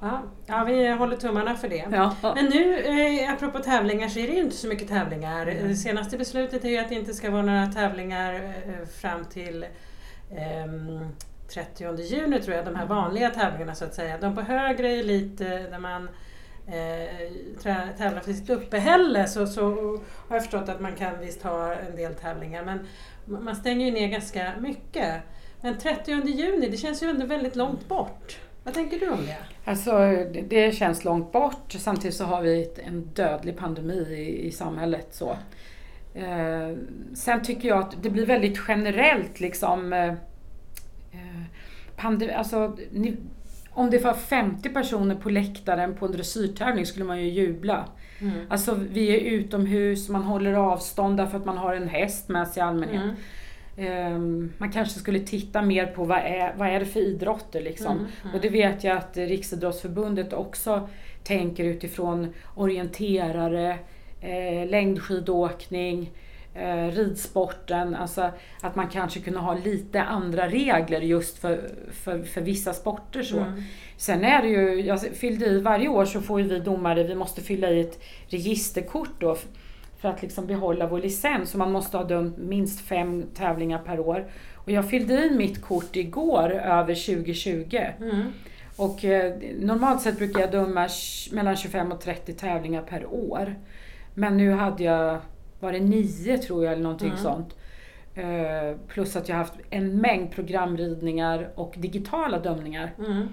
Ja. 0.00 0.22
ja, 0.46 0.64
vi 0.64 0.88
håller 0.88 1.16
tummarna 1.16 1.54
för 1.56 1.68
det. 1.68 1.84
Ja. 1.92 2.14
Men 2.34 2.44
nu, 2.44 2.78
eh, 2.78 3.32
apropå 3.32 3.58
tävlingar, 3.58 4.08
så 4.08 4.18
är 4.18 4.26
det 4.26 4.32
ju 4.32 4.40
inte 4.40 4.56
så 4.56 4.68
mycket 4.68 4.88
tävlingar. 4.88 5.46
Det 5.46 5.74
senaste 5.74 6.18
beslutet 6.18 6.64
är 6.64 6.68
ju 6.68 6.78
att 6.78 6.88
det 6.88 6.94
inte 6.94 7.14
ska 7.14 7.30
vara 7.30 7.42
några 7.42 7.66
tävlingar 7.66 8.34
eh, 8.34 8.86
fram 9.00 9.24
till 9.24 9.66
ehm, 10.36 11.08
30 11.54 12.02
juni 12.02 12.40
tror 12.40 12.56
jag, 12.56 12.64
de 12.64 12.74
här 12.76 12.86
vanliga 12.86 13.30
tävlingarna 13.30 13.74
så 13.74 13.84
att 13.84 13.94
säga. 13.94 14.18
De 14.18 14.34
på 14.34 14.40
högre 14.40 14.88
elit 14.88 15.40
eh, 15.40 15.48
där 15.48 15.78
man 15.78 16.08
eh, 16.66 17.94
tävlar 17.98 18.20
för 18.20 18.32
sitt 18.32 18.50
uppehälle 18.50 19.26
så, 19.28 19.46
så 19.46 19.62
har 20.28 20.36
jag 20.36 20.42
förstått 20.42 20.68
att 20.68 20.80
man 20.80 20.92
kan 20.92 21.20
visst 21.20 21.42
ha 21.42 21.74
en 21.74 21.96
del 21.96 22.14
tävlingar 22.14 22.64
men 22.64 22.78
ma- 23.26 23.40
man 23.40 23.56
stänger 23.56 23.86
ju 23.86 23.92
ner 23.92 24.08
ganska 24.08 24.52
mycket. 24.58 25.14
Men 25.60 25.78
30 25.78 26.10
juni, 26.28 26.68
det 26.68 26.76
känns 26.76 27.02
ju 27.02 27.10
ändå 27.10 27.26
väldigt 27.26 27.56
långt 27.56 27.88
bort. 27.88 28.38
Vad 28.64 28.74
tänker 28.74 28.98
du 28.98 29.08
om 29.08 29.26
det? 29.26 29.36
Alltså, 29.64 29.92
det, 30.48 30.74
känns 30.74 31.04
långt 31.04 31.32
bort. 31.32 31.72
Samtidigt 31.78 32.16
så 32.16 32.24
har 32.24 32.42
vi 32.42 32.70
en 32.86 33.00
dödlig 33.00 33.56
pandemi 33.56 33.94
i, 33.94 34.46
i 34.46 34.50
samhället. 34.50 35.08
Så. 35.10 35.36
Eh, 36.14 36.76
sen 37.14 37.42
tycker 37.42 37.68
jag 37.68 37.78
att 37.78 38.02
det 38.02 38.10
blir 38.10 38.26
väldigt 38.26 38.60
generellt 38.68 39.40
liksom. 39.40 39.92
Eh, 39.92 40.08
eh, 41.12 41.42
pandemi, 41.96 42.32
alltså, 42.32 42.76
ni, 42.90 43.16
om 43.70 43.90
det 43.90 44.04
var 44.04 44.14
50 44.14 44.68
personer 44.68 45.14
på 45.14 45.30
läktaren 45.30 45.94
på 45.94 46.06
en 46.06 46.12
dressyrtävling 46.12 46.86
skulle 46.86 47.04
man 47.04 47.20
ju 47.22 47.28
jubla. 47.28 47.88
Mm. 48.20 48.32
Alltså 48.48 48.74
vi 48.74 49.16
är 49.16 49.20
utomhus, 49.20 50.08
man 50.08 50.22
håller 50.22 50.52
avstånd 50.52 51.16
därför 51.16 51.38
att 51.38 51.44
man 51.44 51.58
har 51.58 51.74
en 51.74 51.88
häst 51.88 52.28
med 52.28 52.48
sig 52.48 52.60
i 52.60 52.64
allmänhet. 52.64 53.02
Mm. 53.02 53.16
Ehm, 53.78 54.52
man 54.58 54.72
kanske 54.72 54.98
skulle 54.98 55.18
titta 55.18 55.62
mer 55.62 55.86
på 55.86 56.04
vad 56.04 56.18
är, 56.18 56.54
vad 56.56 56.68
är 56.68 56.80
det 56.80 56.86
för 56.86 57.00
idrotter 57.00 57.60
liksom. 57.60 57.92
Mm, 57.92 58.06
mm. 58.22 58.34
Och 58.34 58.40
det 58.40 58.48
vet 58.48 58.84
jag 58.84 58.96
att 58.96 59.16
Riksidrottsförbundet 59.16 60.32
också 60.32 60.88
tänker 61.24 61.64
utifrån 61.64 62.34
orienterare, 62.54 63.78
eh, 64.20 64.68
längdskidåkning, 64.68 66.10
eh, 66.54 66.86
ridsporten. 66.86 67.94
Alltså 67.94 68.30
att 68.60 68.76
man 68.76 68.88
kanske 68.88 69.20
kunde 69.20 69.38
ha 69.38 69.54
lite 69.54 70.02
andra 70.02 70.48
regler 70.48 71.00
just 71.00 71.38
för, 71.38 71.70
för, 71.92 72.22
för 72.22 72.40
vissa 72.40 72.72
sporter. 72.72 73.22
Så. 73.22 73.38
Mm. 73.38 73.62
Sen 73.96 74.24
är 74.24 74.42
det 74.42 74.48
ju, 74.48 74.80
jag 74.80 75.00
fyllde 75.00 75.46
i, 75.46 75.60
varje 75.60 75.88
år 75.88 76.04
så 76.04 76.20
får 76.20 76.36
vi 76.36 76.58
domare, 76.58 77.04
vi 77.04 77.14
måste 77.14 77.40
fylla 77.40 77.70
i 77.70 77.80
ett 77.80 78.02
registerkort 78.28 79.20
då 79.20 79.36
för 79.98 80.08
att 80.08 80.22
liksom 80.22 80.46
behålla 80.46 80.86
vår 80.86 81.00
licens. 81.00 81.50
Så 81.50 81.58
man 81.58 81.72
måste 81.72 81.96
ha 81.96 82.04
dömt 82.04 82.36
minst 82.36 82.80
fem 82.80 83.24
tävlingar 83.34 83.78
per 83.78 84.00
år. 84.00 84.26
Och 84.54 84.70
jag 84.70 84.90
fyllde 84.90 85.14
i 85.26 85.30
mitt 85.30 85.62
kort 85.62 85.96
igår 85.96 86.50
över 86.50 86.94
2020. 87.16 87.78
Mm. 88.00 88.32
Och 88.76 89.04
eh, 89.04 89.34
normalt 89.58 90.02
sett 90.02 90.18
brukar 90.18 90.40
jag 90.40 90.50
döma 90.50 90.88
mellan 91.32 91.56
25 91.56 91.92
och 91.92 92.00
30 92.00 92.32
tävlingar 92.32 92.82
per 92.82 93.06
år. 93.06 93.54
Men 94.14 94.36
nu 94.36 94.50
hade 94.52 94.84
jag, 94.84 95.18
var 95.60 95.72
det 95.72 95.80
nio 95.80 96.38
tror 96.38 96.64
jag 96.64 96.72
eller 96.72 96.82
någonting 96.82 97.08
Mm. 97.08 97.22
sånt. 97.22 97.54
Eh, 98.14 98.76
plus 98.88 99.16
att 99.16 99.28
jag 99.28 99.36
har 99.36 99.44
haft 99.44 99.54
en 99.70 99.96
mängd 100.00 100.30
programridningar 100.32 101.48
och 101.54 101.74
digitala 101.78 102.38
dömningar. 102.38 102.90
Mm. 102.98 103.28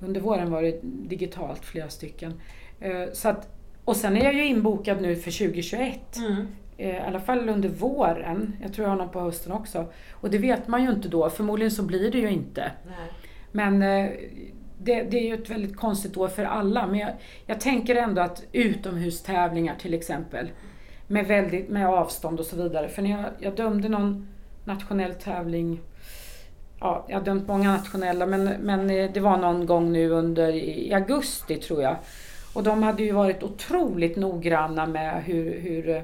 Under 0.00 0.20
våren 0.20 0.50
var 0.50 0.62
det 0.62 0.80
digitalt 0.82 1.64
flera 1.64 1.88
stycken. 1.88 2.40
Eh, 2.80 3.04
så 3.12 3.28
att, 3.28 3.48
och 3.90 3.96
sen 3.96 4.16
är 4.16 4.24
jag 4.24 4.34
ju 4.34 4.46
inbokad 4.46 5.02
nu 5.02 5.16
för 5.16 5.30
2021. 5.38 6.16
Mm. 6.16 6.46
Eh, 6.76 6.96
I 6.96 6.98
alla 6.98 7.20
fall 7.20 7.48
under 7.48 7.68
våren. 7.68 8.56
Jag 8.62 8.72
tror 8.72 8.84
jag 8.84 8.90
har 8.90 8.98
någon 8.98 9.08
på 9.08 9.20
hösten 9.20 9.52
också. 9.52 9.86
Och 10.12 10.30
det 10.30 10.38
vet 10.38 10.68
man 10.68 10.82
ju 10.82 10.90
inte 10.90 11.08
då. 11.08 11.30
Förmodligen 11.30 11.70
så 11.70 11.82
blir 11.82 12.10
det 12.10 12.18
ju 12.18 12.30
inte. 12.30 12.72
Nej. 12.86 13.12
Men 13.52 13.82
eh, 13.82 14.10
det, 14.78 15.02
det 15.02 15.18
är 15.18 15.26
ju 15.26 15.34
ett 15.34 15.50
väldigt 15.50 15.76
konstigt 15.76 16.16
år 16.16 16.28
för 16.28 16.44
alla. 16.44 16.86
Men 16.86 16.98
jag, 16.98 17.10
jag 17.46 17.60
tänker 17.60 17.96
ändå 17.96 18.22
att 18.22 18.42
utomhustävlingar 18.52 19.74
till 19.74 19.94
exempel. 19.94 20.50
Med, 21.06 21.26
väldigt, 21.26 21.68
med 21.68 21.88
avstånd 21.88 22.40
och 22.40 22.46
så 22.46 22.56
vidare. 22.56 22.88
För 22.88 23.02
när 23.02 23.10
jag, 23.10 23.24
jag 23.38 23.56
dömde 23.56 23.88
någon 23.88 24.28
nationell 24.64 25.14
tävling. 25.14 25.80
Ja, 26.80 27.06
jag 27.08 27.18
har 27.18 27.24
dömt 27.24 27.48
många 27.48 27.72
nationella 27.72 28.26
men, 28.26 28.44
men 28.44 28.90
eh, 28.90 29.10
det 29.12 29.20
var 29.20 29.36
någon 29.36 29.66
gång 29.66 29.92
nu 29.92 30.10
under 30.10 30.52
i 30.52 30.94
augusti 30.94 31.56
tror 31.56 31.82
jag. 31.82 31.96
Och 32.54 32.62
de 32.62 32.82
hade 32.82 33.02
ju 33.02 33.12
varit 33.12 33.42
otroligt 33.42 34.16
noggranna 34.16 34.86
med 34.86 35.24
hur, 35.24 35.60
hur, 35.60 36.02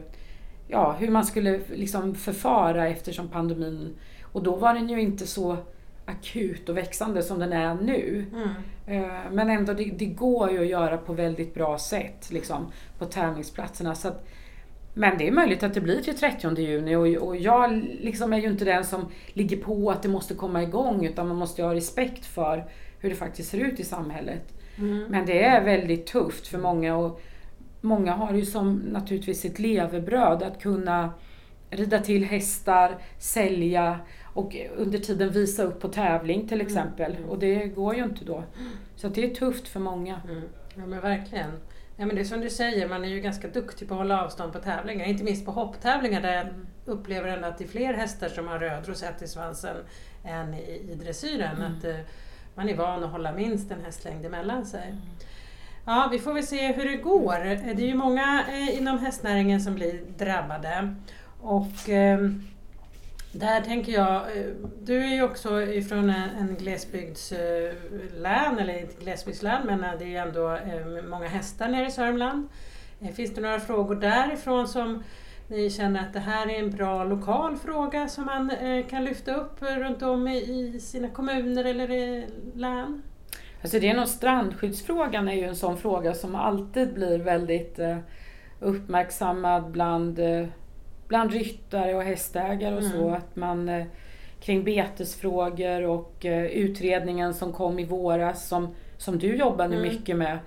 ja, 0.68 0.92
hur 0.98 1.10
man 1.10 1.24
skulle 1.24 1.60
liksom 1.74 2.14
förfara 2.14 2.88
eftersom 2.88 3.28
pandemin. 3.28 3.96
Och 4.22 4.42
då 4.42 4.56
var 4.56 4.74
den 4.74 4.88
ju 4.88 5.00
inte 5.00 5.26
så 5.26 5.56
akut 6.06 6.68
och 6.68 6.76
växande 6.76 7.22
som 7.22 7.38
den 7.38 7.52
är 7.52 7.74
nu. 7.74 8.26
Mm. 8.32 8.48
Eh, 8.86 9.30
Men 9.32 9.50
ändå, 9.50 9.72
det, 9.72 9.84
det 9.84 10.06
går 10.06 10.50
ju 10.50 10.60
att 10.60 10.66
göra 10.66 10.96
på 10.96 11.12
väldigt 11.12 11.54
bra 11.54 11.78
sätt 11.78 12.30
liksom, 12.30 12.72
på 12.98 13.04
tävlingsplatserna. 13.04 13.94
Så 13.94 14.08
att, 14.08 14.26
men 14.94 15.18
det 15.18 15.28
är 15.28 15.32
möjligt 15.32 15.62
att 15.62 15.74
det 15.74 15.80
blir 15.80 16.02
till 16.02 16.18
30 16.18 16.60
juni 16.60 16.96
och, 16.96 17.28
och 17.28 17.36
jag 17.36 17.72
liksom 18.00 18.32
är 18.32 18.38
ju 18.38 18.48
inte 18.48 18.64
den 18.64 18.84
som 18.84 19.08
ligger 19.32 19.56
på 19.56 19.90
att 19.90 20.02
det 20.02 20.08
måste 20.08 20.34
komma 20.34 20.62
igång 20.62 21.06
utan 21.06 21.28
man 21.28 21.36
måste 21.36 21.62
ju 21.62 21.66
ha 21.66 21.74
respekt 21.74 22.26
för 22.26 22.64
hur 23.00 23.10
det 23.10 23.16
faktiskt 23.16 23.50
ser 23.50 23.58
ut 23.58 23.80
i 23.80 23.84
samhället. 23.84 24.55
Mm. 24.78 25.04
Men 25.08 25.26
det 25.26 25.44
är 25.44 25.64
väldigt 25.64 26.06
tufft 26.06 26.46
för 26.46 26.58
många 26.58 26.96
och 26.96 27.20
många 27.80 28.12
har 28.12 28.34
ju 28.34 28.44
som 28.44 28.74
naturligtvis 28.74 29.40
sitt 29.40 29.58
levebröd 29.58 30.42
att 30.42 30.62
kunna 30.62 31.12
rida 31.70 31.98
till 31.98 32.24
hästar, 32.24 32.98
sälja 33.18 34.00
och 34.24 34.56
under 34.76 34.98
tiden 34.98 35.30
visa 35.30 35.62
upp 35.62 35.80
på 35.80 35.88
tävling 35.88 36.48
till 36.48 36.60
exempel. 36.60 37.16
Och 37.28 37.38
det 37.38 37.66
går 37.66 37.94
ju 37.94 38.04
inte 38.04 38.24
då. 38.24 38.44
Så 38.96 39.08
det 39.08 39.30
är 39.30 39.34
tufft 39.34 39.68
för 39.68 39.80
många. 39.80 40.20
Mm. 40.28 40.42
Ja 40.74 40.86
men 40.86 41.00
verkligen. 41.00 41.50
Ja, 41.96 42.06
men 42.06 42.16
det 42.16 42.22
är 42.22 42.24
som 42.24 42.40
du 42.40 42.50
säger, 42.50 42.88
man 42.88 43.04
är 43.04 43.08
ju 43.08 43.20
ganska 43.20 43.48
duktig 43.48 43.88
på 43.88 43.94
att 43.94 43.98
hålla 44.00 44.24
avstånd 44.24 44.52
på 44.52 44.58
tävlingar. 44.58 45.06
Inte 45.06 45.24
minst 45.24 45.44
på 45.44 45.50
hopptävlingar 45.50 46.20
där 46.20 46.34
jag 46.34 46.46
upplever 46.84 47.42
att 47.42 47.58
det 47.58 47.64
är 47.64 47.68
fler 47.68 47.94
hästar 47.94 48.28
som 48.28 48.48
har 48.48 48.58
röd 48.58 48.88
rosett 48.88 49.22
i 49.22 49.26
svansen 49.26 49.76
än 50.24 50.54
i, 50.54 50.82
i 50.90 50.94
dressyren. 50.94 51.56
Mm. 51.56 51.72
Att 51.72 51.84
eh, 51.84 51.96
man 52.56 52.68
är 52.68 52.76
van 52.76 53.04
att 53.04 53.10
hålla 53.10 53.32
minst 53.32 53.70
en 53.70 53.84
hästlängd 53.84 54.26
emellan 54.26 54.66
sig. 54.66 54.94
Ja, 55.84 56.08
vi 56.12 56.18
får 56.18 56.32
väl 56.32 56.46
se 56.46 56.72
hur 56.72 56.90
det 56.90 56.96
går. 56.96 57.38
Det 57.74 57.82
är 57.82 57.86
ju 57.86 57.94
många 57.94 58.44
eh, 58.48 58.78
inom 58.78 58.98
hästnäringen 58.98 59.60
som 59.60 59.74
blir 59.74 60.00
drabbade. 60.18 60.94
Och 61.40 61.88
eh, 61.88 62.30
där 63.32 63.60
tänker 63.60 63.92
jag, 63.92 64.14
eh, 64.14 64.46
du 64.82 65.04
är 65.04 65.14
ju 65.14 65.22
också 65.22 65.62
ifrån 65.62 66.10
en, 66.10 66.56
glesbygdslän, 66.58 68.58
eller 68.58 68.80
inte 68.80 69.04
glesbygdslän 69.04 69.66
men 69.66 69.98
det 69.98 70.04
är 70.04 70.08
ju 70.08 70.16
ändå 70.16 70.58
många 71.08 71.28
hästar 71.28 71.68
nere 71.68 71.86
i 71.86 71.90
Sörmland. 71.90 72.48
Finns 73.14 73.34
det 73.34 73.40
några 73.40 73.60
frågor 73.60 73.94
därifrån 73.94 74.68
som 74.68 75.02
ni 75.48 75.70
känner 75.70 76.00
att 76.00 76.12
det 76.12 76.20
här 76.20 76.50
är 76.50 76.58
en 76.58 76.70
bra 76.70 77.04
lokal 77.04 77.56
fråga 77.56 78.08
som 78.08 78.24
man 78.26 78.50
eh, 78.50 78.86
kan 78.86 79.04
lyfta 79.04 79.34
upp 79.34 79.62
runt 79.62 80.02
om 80.02 80.28
i, 80.28 80.80
sina 80.80 81.08
kommuner 81.08 81.64
eller 81.64 81.90
i 81.90 82.26
län? 82.54 83.02
Alltså 83.62 83.78
det 83.80 83.88
är 83.88 83.94
nog 83.94 84.08
strandskyddsfrågan 84.08 85.28
är 85.28 85.32
ju 85.32 85.44
en 85.44 85.56
sån 85.56 85.76
fråga 85.76 86.14
som 86.14 86.34
alltid 86.34 86.94
blir 86.94 87.18
väldigt 87.18 87.78
eh, 87.78 87.98
uppmärksammad 88.60 89.70
bland, 89.70 90.18
eh, 90.18 90.46
bland 91.08 91.32
ryttare 91.32 91.94
och 91.94 92.02
hästägare 92.02 92.76
och 92.76 92.84
så. 92.84 93.02
Mm. 93.02 93.14
Att 93.14 93.36
man 93.36 93.84
kring 94.40 94.64
betesfrågor 94.64 95.82
och 95.82 96.26
utredningen 96.52 97.34
som 97.34 97.52
kom 97.52 97.78
i 97.78 97.84
våras 97.84 98.48
som, 98.48 98.74
som 98.96 99.18
du 99.18 99.36
jobbar 99.36 99.68
nu 99.68 99.76
Mm. 99.76 99.88
mycket 99.88 100.16
med. 100.16 100.38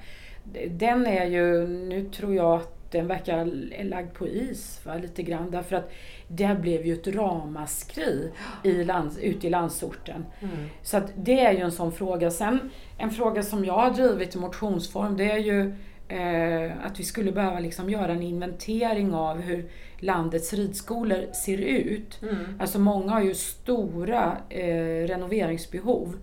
Den 0.68 1.08
är 1.08 1.26
ju, 1.26 1.68
nu 1.68 2.10
tror 2.10 2.36
jag 2.36 2.54
att 2.54 2.79
den 2.92 3.08
verkar 3.08 3.46
lagd 3.84 4.14
på 4.14 4.28
is 4.28 4.82
va, 4.86 4.96
lite 4.96 5.24
grann 5.24 5.52
därför 5.52 5.76
att 5.76 5.92
det 6.28 6.58
blev 6.62 6.86
ju 6.86 6.94
ett 6.94 7.08
ramaskri 7.08 8.32
i 8.64 8.84
lands, 8.84 9.18
ute 9.18 9.48
i 9.48 9.50
landsorten. 9.50 10.26
Mm. 10.40 10.56
Så 10.82 10.98
att 10.98 11.12
det 11.16 11.40
är 11.40 11.52
ju 11.52 11.60
en 11.60 11.72
sån 11.72 11.92
fråga. 11.92 12.32
Sen 12.32 12.70
en 12.98 13.12
fråga 13.12 13.44
som 13.44 13.66
jag 13.66 13.74
har 13.74 13.92
drivit 13.92 14.36
i 14.36 14.38
motionsform 14.38 15.18
det 15.18 15.32
är 15.32 15.38
ju 15.38 15.74
eh, 16.08 16.86
att 16.86 17.00
vi 17.00 17.04
skulle 17.04 17.32
behöva 17.32 17.60
liksom 17.60 17.90
göra 17.90 18.12
en 18.12 18.22
inventering 18.22 19.14
av 19.14 19.42
hur 19.42 19.70
landets 20.00 20.54
ridskolor 20.54 21.34
ser 21.34 21.58
ut. 21.58 22.22
Mm. 22.22 22.36
Alltså 22.60 22.80
många 22.80 23.12
har 23.12 23.22
ju 23.22 23.36
stora 23.36 24.38
eh, 24.50 25.08
renoveringsbehov. 25.08 26.16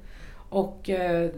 Och, 0.49 0.91
eh, 0.91 1.31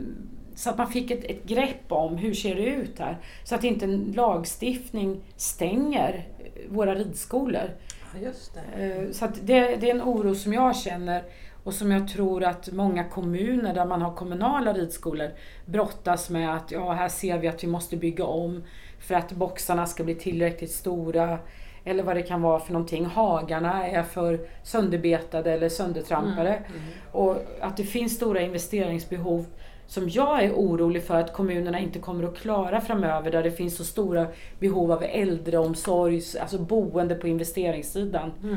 så 0.59 0.71
att 0.71 0.79
man 0.79 0.87
fick 0.87 1.11
ett, 1.11 1.25
ett 1.25 1.45
grepp 1.45 1.93
om 1.93 2.17
hur 2.17 2.35
ser 2.35 2.55
det 2.55 2.67
ut 2.67 2.99
här. 2.99 3.19
Så 3.45 3.55
att 3.55 3.65
inte 3.65 3.85
en 3.85 4.13
lagstiftning 4.17 5.21
stänger 5.37 6.27
eh, 6.39 6.71
våra 6.71 6.95
ridskolor. 6.95 7.71
Ja, 8.15 8.21
just 8.21 8.55
det. 8.55 8.85
Eh, 8.85 9.11
Så 9.11 9.27
det, 9.43 9.77
det 9.77 9.91
är 9.91 9.95
en 9.95 10.03
oro 10.03 10.35
som 10.35 10.53
jag 10.53 10.77
känner 10.77 11.23
och 11.65 11.75
som 11.75 11.91
jag 11.91 12.09
tror 12.09 12.45
att 12.45 12.73
många 12.73 13.05
kommuner 13.05 13.75
där 13.75 13.87
man 13.87 14.03
har 14.03 14.15
kommunala 14.15 14.73
ridskolor 14.73 15.31
brottas 15.67 16.31
med 16.31 16.55
att 16.55 16.71
ja, 16.71 16.93
här 16.93 17.09
ser 17.09 17.39
vi 17.39 17.49
att 17.49 17.65
vi 17.65 17.69
måste 17.69 17.97
bygga 17.97 18.25
om 18.25 18.65
för 18.99 19.15
att 19.15 19.33
boxarna 19.33 19.87
ska 19.87 20.05
bli 20.05 20.15
tillräckligt 20.15 20.71
stora 20.71 21.39
eller 21.85 22.03
vad 22.03 22.17
det 22.17 22.23
kan 22.23 22.43
vara 22.43 22.61
för 22.61 22.73
någonting. 22.73 23.05
Hagarna 23.05 23.89
är 23.89 24.03
för 24.03 24.41
sönderbetade 24.63 25.53
eller 25.53 25.69
söndertrampade. 25.69 26.51
Mm. 26.51 26.63
Mm. 26.67 26.83
Och 27.13 27.37
att 27.61 27.77
det 27.77 27.85
finns 27.85 28.15
stora 28.17 28.41
investeringsbehov 28.41 29.47
som 29.89 30.09
jag 30.09 30.45
är 30.45 30.53
orolig 30.53 31.03
för 31.03 31.15
att 31.15 31.33
kommunerna 31.33 31.79
inte 31.79 31.99
kommer 31.99 32.25
att 32.25 32.37
klara 32.37 32.81
framöver 32.81 33.31
där 33.31 33.43
det 33.43 33.51
finns 33.51 33.77
så 33.77 33.85
stora 33.85 34.27
behov 34.59 34.93
av 34.93 35.03
äldreomsorg, 35.03 36.23
alltså 36.41 36.59
boende 36.59 37.15
på 37.15 37.29
investeringssidan. 37.29 38.33
Mm. 38.43 38.57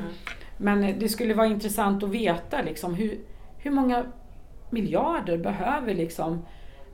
Men 0.57 0.99
det 0.99 1.09
skulle 1.09 1.33
vara 1.33 1.47
intressant 1.47 2.03
att 2.03 2.09
veta 2.09 2.61
liksom, 2.61 2.93
hur, 2.93 3.19
hur 3.57 3.71
många 3.71 4.05
miljarder 4.69 5.37
behöver 5.37 5.93
liksom, 5.93 6.45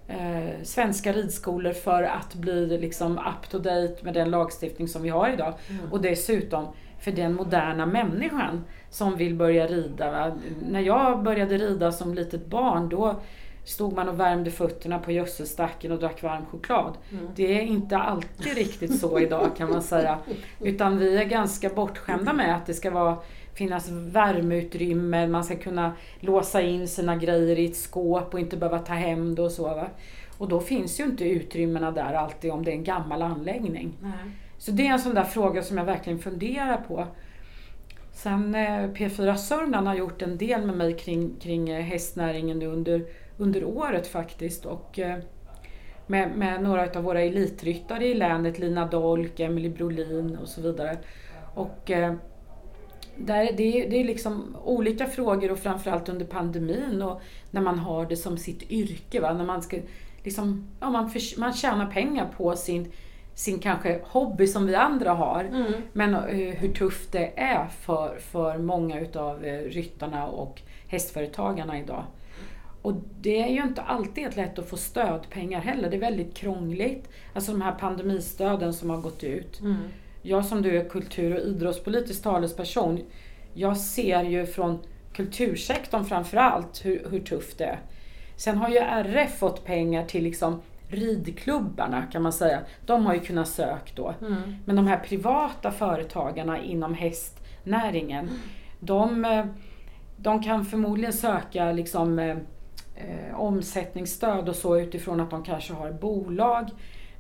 eh, 0.08 0.64
svenska 0.64 1.14
ridskolor 1.14 1.74
för 1.74 2.04
att 2.04 2.36
bli 2.36 2.78
liksom, 2.78 3.18
up 3.18 3.50
to 3.50 3.58
date 3.58 3.98
med 4.02 4.14
den 4.14 4.32
lagstiftning 4.32 4.88
som 4.88 5.04
vi 5.04 5.10
har 5.10 5.30
idag. 5.30 5.54
Mm. 5.70 5.92
Och 5.92 6.02
dessutom 6.02 6.68
för 7.00 7.12
den 7.12 7.34
moderna 7.34 7.86
människan 7.86 8.64
som 8.90 9.16
vill 9.16 9.36
börja 9.36 9.68
rida. 9.68 10.38
När 10.70 10.82
jag 10.82 11.24
började 11.24 11.58
rida 11.58 11.92
som 11.92 12.14
litet 12.14 12.46
barn 12.46 12.90
då 12.90 13.20
stod 13.68 13.94
man 13.94 14.10
och 14.10 14.20
värmde 14.20 14.52
fötterna 14.52 15.00
på 15.00 15.12
gödselstacken 15.12 15.92
och 15.92 16.00
drack 16.00 16.24
varm 16.24 16.46
choklad. 16.46 16.98
Mm. 17.12 17.28
Det 17.36 17.60
är 17.60 17.62
inte 17.62 17.98
alltid 17.98 18.56
riktigt 18.56 19.00
så 19.00 19.20
idag 19.20 19.52
kan 19.58 19.72
man 19.72 19.82
säga. 19.82 20.20
Utan 20.62 20.98
vi 20.98 21.18
är 21.18 21.24
ganska 21.24 21.70
bortskämda 21.70 22.34
med 22.34 22.56
att 22.56 22.66
det 22.66 22.74
ska 22.74 22.92
vara, 22.92 23.18
finnas 23.54 23.90
värmeutrymme, 23.90 25.28
man 25.28 25.44
ska 25.44 25.56
kunna 25.56 25.92
låsa 26.20 26.62
in 26.62 26.88
sina 26.88 27.16
grejer 27.16 27.60
i 27.60 27.66
ett 27.66 27.78
skåp 27.78 28.34
och 28.34 28.40
inte 28.40 28.58
behöva 28.58 28.80
ta 28.80 28.94
hem 28.94 29.36
det 29.36 29.42
och 29.42 29.52
så. 29.52 29.64
Va? 29.64 29.88
Och 30.38 30.50
då 30.50 30.60
finns 30.60 31.00
ju 31.00 31.04
inte 31.04 31.26
utrymmena 31.26 31.92
där 31.92 32.14
alltid 32.14 32.52
om 32.52 32.66
det 32.66 32.72
är 32.72 32.76
en 32.76 32.84
gammal 32.84 33.22
anläggning. 33.22 33.94
Nej. 34.02 34.12
Så 34.58 34.72
det 34.72 34.88
är 34.88 34.92
en 34.92 35.00
sån 35.00 35.16
där 35.16 35.24
fråga 35.24 35.64
som 35.64 35.78
jag 35.78 35.86
verkligen 35.86 36.20
funderar 36.20 36.78
på. 36.88 37.08
Sen 38.12 38.56
eh, 38.56 38.90
P4 38.90 39.36
Sörmland 39.36 39.88
har 39.88 39.96
gjort 39.96 40.22
en 40.22 40.38
del 40.38 40.66
med 40.66 40.78
mig 40.78 40.98
kring, 40.98 41.36
kring 41.40 41.70
eh, 41.70 41.82
hästnäringen 41.82 42.62
under, 42.62 43.06
under 43.38 43.64
året 43.64 44.08
faktiskt. 44.08 44.66
Och, 44.66 45.00
eh, 45.00 45.18
med, 46.08 46.32
med 46.38 46.64
några 46.64 46.92
av 46.96 47.04
våra 47.04 47.22
elitryttare 47.22 48.08
i 48.08 48.14
länet, 48.14 48.60
Lina 48.60 48.86
Dolk, 48.86 49.40
Emily 49.40 49.70
Brolin 49.70 50.38
och 50.38 50.48
så 50.48 50.62
vidare. 50.62 50.98
Och, 51.56 51.92
där 53.16 53.50
det, 53.58 53.64
är, 53.64 53.90
det 53.90 53.96
är 53.98 54.04
liksom 54.04 54.58
olika 54.64 55.06
frågor 55.06 55.52
och 55.52 55.60
framförallt 55.60 56.10
under 56.10 56.26
pandemin 56.26 57.02
och 57.02 57.22
när 57.52 57.62
man 57.62 57.80
har 57.80 58.06
det 58.06 58.16
som 58.16 58.38
sitt 58.38 58.72
yrke. 58.72 59.20
Va? 59.20 59.34
När 59.34 59.46
man, 59.46 59.62
ska, 59.62 59.78
liksom, 60.24 60.68
ja, 60.80 60.90
man, 60.90 61.10
för, 61.10 61.40
man 61.40 61.54
tjänar 61.54 61.92
pengar 61.92 62.34
på 62.38 62.56
sin 62.56 62.92
sin 63.38 63.60
kanske 63.60 64.00
hobby 64.04 64.48
som 64.48 64.66
vi 64.66 64.76
andra 64.76 65.12
har. 65.12 65.44
Mm. 65.44 65.74
Men 65.94 66.16
uh, 66.16 66.56
hur 66.56 66.74
tufft 66.74 67.12
det 67.12 67.40
är 67.40 67.68
för, 67.68 68.18
för 68.20 68.58
många 68.58 69.00
utav 69.00 69.46
uh, 69.46 69.70
ryttarna 69.70 70.28
och 70.28 70.62
hästföretagarna 70.88 71.80
idag. 71.80 72.04
Och 72.82 72.94
det 73.22 73.42
är 73.42 73.48
ju 73.48 73.64
inte 73.64 73.82
alltid 73.82 74.36
lätt 74.36 74.60
att 74.60 74.70
få 74.70 74.78
stödpengar 74.78 75.62
heller. 75.62 75.90
Det 75.90 75.98
är 75.98 76.02
väldigt 76.02 76.36
krångligt. 76.36 77.10
Alltså 77.34 77.52
de 77.52 77.62
här 77.62 77.72
pandemistöden 77.72 78.74
som 78.74 78.90
har 78.90 78.98
gått 78.98 79.24
ut. 79.24 79.60
Mm. 79.60 79.76
Jag 80.22 80.46
som 80.46 80.62
du 80.62 80.78
är 80.78 80.90
kultur 80.90 81.36
och 81.36 81.42
idrottspolitisk 81.42 82.24
talesperson, 82.24 83.00
jag 83.54 83.78
ser 83.78 84.24
ju 84.24 84.46
från 84.46 84.80
kultursektorn 85.14 86.06
framförallt 86.06 86.86
hur, 86.86 87.08
hur 87.12 87.20
tufft 87.20 87.58
det 87.58 87.66
är. 87.66 87.80
Sen 88.36 88.58
har 88.58 88.70
ju 88.70 88.78
RF 88.78 89.38
fått 89.40 89.66
pengar 89.66 90.06
till 90.06 90.24
liksom 90.24 90.62
ridklubbarna 90.88 92.04
kan 92.12 92.22
man 92.22 92.34
säga, 92.34 92.60
de 92.86 93.06
har 93.06 93.14
ju 93.14 93.20
kunnat 93.20 93.48
söka 93.48 93.92
då. 93.96 94.14
Mm. 94.22 94.56
Men 94.66 94.76
de 94.76 94.88
här 94.88 94.98
privata 94.98 95.72
företagarna 95.72 96.64
inom 96.64 96.94
hästnäringen, 96.94 98.26
mm. 98.26 98.40
de, 98.80 99.26
eh, 99.26 99.46
de 100.18 100.44
kan 100.44 100.66
förmodligen 100.66 101.14
söka 101.14 101.72
liksom, 101.72 102.20
eh, 102.98 103.40
omsättningsstöd 103.40 104.50
och 104.50 104.56
så 104.56 104.80
utifrån 104.80 105.20
att 105.20 105.30
de 105.30 105.44
kanske 105.44 105.74
har 105.74 105.92
bolag. 105.92 106.70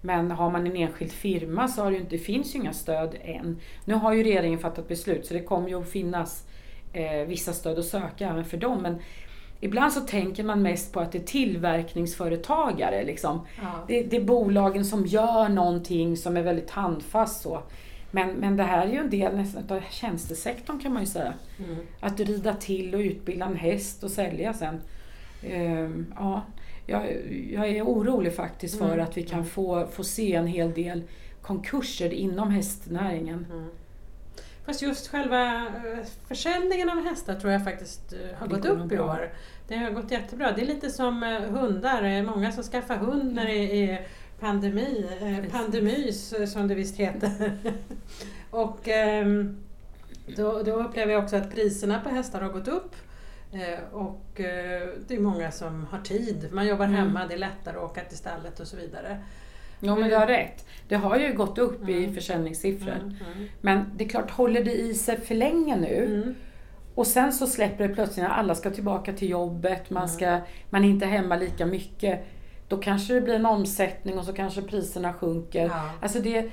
Men 0.01 0.31
har 0.31 0.51
man 0.51 0.67
en 0.67 0.75
enskild 0.75 1.11
firma 1.11 1.67
så 1.67 1.83
har 1.83 1.91
det 1.91 1.97
inte, 1.97 2.17
finns 2.17 2.55
ju 2.55 2.59
inga 2.59 2.73
stöd 2.73 3.15
än. 3.21 3.59
Nu 3.85 3.93
har 3.93 4.13
ju 4.13 4.23
regeringen 4.23 4.59
fattat 4.59 4.87
beslut 4.87 5.25
så 5.25 5.33
det 5.33 5.43
kommer 5.43 5.69
ju 5.69 5.81
att 5.81 5.89
finnas 5.89 6.47
eh, 6.93 7.27
vissa 7.27 7.53
stöd 7.53 7.79
att 7.79 7.85
söka 7.85 8.29
även 8.29 8.45
för 8.45 8.57
dem. 8.57 8.81
Men 8.81 8.99
Ibland 9.59 9.93
så 9.93 10.01
tänker 10.01 10.43
man 10.43 10.61
mest 10.61 10.93
på 10.93 10.99
att 10.99 11.11
det 11.11 11.17
är 11.17 11.23
tillverkningsföretagare. 11.23 13.03
Liksom. 13.03 13.41
Ja. 13.61 13.85
Det, 13.87 14.03
det, 14.03 14.17
är 14.17 14.23
bolagen 14.23 14.85
som 14.85 15.05
gör 15.05 15.49
någonting 15.49 16.17
som 16.17 16.37
är 16.37 16.41
väldigt 16.41 16.69
handfast. 16.69 17.41
Så. 17.41 17.61
Men, 18.11 18.29
men 18.33 18.57
det 18.57 18.63
här 18.63 18.87
är 18.87 18.91
ju 18.91 18.97
en 18.97 19.09
del 19.09 19.35
nästan 19.35 19.77
av 19.77 19.81
tjänstesektorn 19.89 20.79
kan 20.79 20.93
man 20.93 21.03
ju 21.03 21.07
säga. 21.07 21.33
Mm. 21.59 21.77
Att 21.99 22.19
rida 22.19 22.53
till 22.53 22.95
och 22.95 22.99
utbilda 22.99 23.45
en 23.45 23.55
häst 23.55 24.03
och 24.03 24.11
sälja 24.11 24.53
sen. 24.53 24.81
Uh, 25.43 26.03
ja, 26.15 26.45
jag, 26.85 27.03
jag, 27.51 27.67
är 27.67 27.81
orolig 27.81 28.35
faktiskt 28.35 28.77
för 28.77 28.93
mm. 28.93 29.05
att 29.05 29.17
vi 29.17 29.23
kan 29.23 29.39
mm. 29.39 29.49
få, 29.49 29.87
få 29.87 30.03
se 30.03 30.35
en 30.35 30.47
hel 30.47 30.73
del 30.73 31.03
konkurser 31.41 32.13
inom 32.13 32.51
hästnäringen. 32.51 33.45
Mm. 33.51 33.69
Fast 34.67 34.81
just 34.81 35.07
själva 35.07 35.55
eh, 35.55 36.05
försäljningen 36.27 36.89
av 36.89 37.03
hästar 37.03 37.35
tror 37.39 37.53
jag 37.53 37.63
faktiskt 37.63 38.13
eh, 38.13 38.37
har 38.39 38.47
gått 38.47 38.65
upp 38.65 38.91
i 38.91 38.99
år. 38.99 39.33
Det 39.67 39.77
har 39.77 39.91
gått 39.91 40.11
jättebra. 40.11 40.51
Det 40.51 40.61
är 40.61 40.65
lite 40.65 40.89
som 40.89 41.23
eh, 41.23 41.41
hundar. 41.41 42.01
Det 42.01 42.09
är 42.09 42.23
många 42.23 42.51
som 42.51 42.63
skaffar 42.63 42.97
hund 42.97 43.33
när 43.33 43.45
det 43.45 43.89
är 43.89 44.07
pandemi. 44.39 45.05
Pandemys 45.51 46.33
som 46.53 46.67
det 46.67 46.75
visst 46.75 46.97
heter. 46.97 47.51
Och 48.49 48.87
ehm, 48.87 49.57
då, 50.35 50.63
då 50.63 50.71
upplever 50.71 51.13
jag 51.13 51.23
också 51.23 51.35
att 51.35 51.55
priserna 51.55 52.01
på 52.01 52.09
hästar 52.09 52.41
har 52.41 52.49
gått 52.49 52.67
upp. 52.67 52.95
Och 53.91 54.25
det 55.07 55.15
är 55.15 55.19
många 55.19 55.51
som 55.51 55.87
har 55.91 55.99
tid. 55.99 56.49
Man 56.51 56.67
jobbar 56.67 56.85
mm. 56.85 56.97
hemma, 56.97 57.27
det 57.27 57.33
är 57.33 57.37
lättare 57.37 57.77
att 57.77 57.83
åka 57.83 58.01
till 58.01 58.17
stallet 58.17 58.59
och 58.59 58.67
så 58.67 58.77
vidare. 58.77 59.17
Ja 59.79 59.95
men 59.95 60.09
du 60.09 60.15
har 60.15 60.27
rätt. 60.27 60.65
Det 60.87 60.95
har 60.95 61.17
ju 61.17 61.33
gått 61.33 61.57
upp 61.57 61.81
mm. 61.81 62.03
i 62.03 62.13
försäljningssiffror. 62.13 62.95
Mm, 62.95 63.07
mm. 63.07 63.47
Men 63.61 63.91
det 63.95 64.05
är 64.05 64.09
klart, 64.09 64.31
håller 64.31 64.63
det 64.63 64.73
i 64.73 64.93
sig 64.93 65.21
för 65.21 65.35
länge 65.35 65.75
nu 65.75 66.05
mm. 66.05 66.35
och 66.95 67.07
sen 67.07 67.33
så 67.33 67.47
släpper 67.47 67.87
det 67.87 67.95
plötsligt 67.95 68.23
när 68.23 68.33
alla 68.33 68.55
ska 68.55 68.69
tillbaka 68.69 69.13
till 69.13 69.29
jobbet, 69.29 69.89
man, 69.89 70.03
mm. 70.03 70.15
ska, 70.15 70.39
man 70.69 70.83
är 70.83 70.89
inte 70.89 71.05
hemma 71.05 71.35
lika 71.35 71.65
mycket. 71.65 72.25
Då 72.67 72.77
kanske 72.77 73.13
det 73.13 73.21
blir 73.21 73.35
en 73.35 73.45
omsättning 73.45 74.19
och 74.19 74.25
så 74.25 74.33
kanske 74.33 74.61
priserna 74.61 75.13
sjunker. 75.13 75.65
Ja. 75.65 75.89
Alltså 76.01 76.19
det, 76.19 76.41
det, 76.41 76.49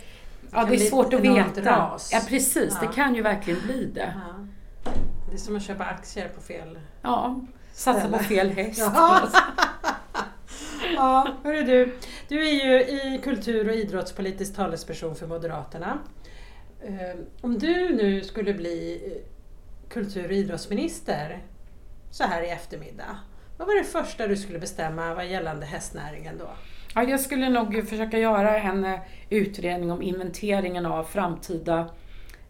ja, 0.53 0.65
det 0.65 0.75
är 0.75 0.79
svårt 0.79 1.15
att 1.15 1.21
veta. 1.21 1.61
Ras. 1.61 2.11
Ja 2.13 2.21
precis, 2.29 2.79
ja. 2.81 2.89
det 2.89 2.95
kan 2.95 3.15
ju 3.15 3.23
verkligen 3.23 3.61
bli 3.61 3.91
det. 3.95 4.15
Ja. 4.15 4.47
Det 5.35 5.39
är 5.39 5.41
som 5.41 5.57
att 5.57 5.63
köpa 5.63 5.85
aktier 5.85 6.29
på 6.29 6.41
fel 6.41 6.79
Ja, 7.03 7.41
satsa 7.73 8.09
på 8.09 8.19
fel 8.19 8.51
häst. 8.51 8.81
ja, 10.97 11.29
hörru 11.45 11.63
du. 11.63 11.97
Du 12.29 12.49
är 12.49 12.53
ju 12.65 12.81
i 12.81 13.21
kultur 13.25 13.69
och 13.69 13.75
idrottspolitisk 13.75 14.57
talesperson 14.57 15.15
för 15.17 15.27
Moderaterna. 15.27 15.99
Eh, 16.81 17.21
om 17.41 17.59
du 17.59 17.95
nu 17.95 18.25
skulle 18.25 18.55
bli 18.55 19.03
eh, 19.07 19.23
kultur 19.89 20.25
och 20.25 20.33
idrottsminister 20.33 21.43
så 22.11 22.25
här 22.25 22.43
i 22.43 22.49
eftermiddag, 22.49 23.19
vad 23.59 23.69
var 23.69 23.75
det 23.75 23.85
första 23.85 24.27
du 24.27 24.37
skulle 24.37 24.59
bestämma 24.59 25.15
vad 25.15 25.27
gällande 25.27 25.67
hästnäringen 25.67 26.39
då? 26.39 26.49
Ja, 26.95 27.03
jag 27.03 27.21
skulle 27.21 27.49
nog 27.49 27.89
försöka 27.89 28.19
göra 28.19 28.59
en 28.61 28.85
eh, 28.85 29.01
utredning 29.31 29.91
om 29.93 30.03
inventeringen 30.03 30.87
av 30.87 31.05
framtida 31.05 31.89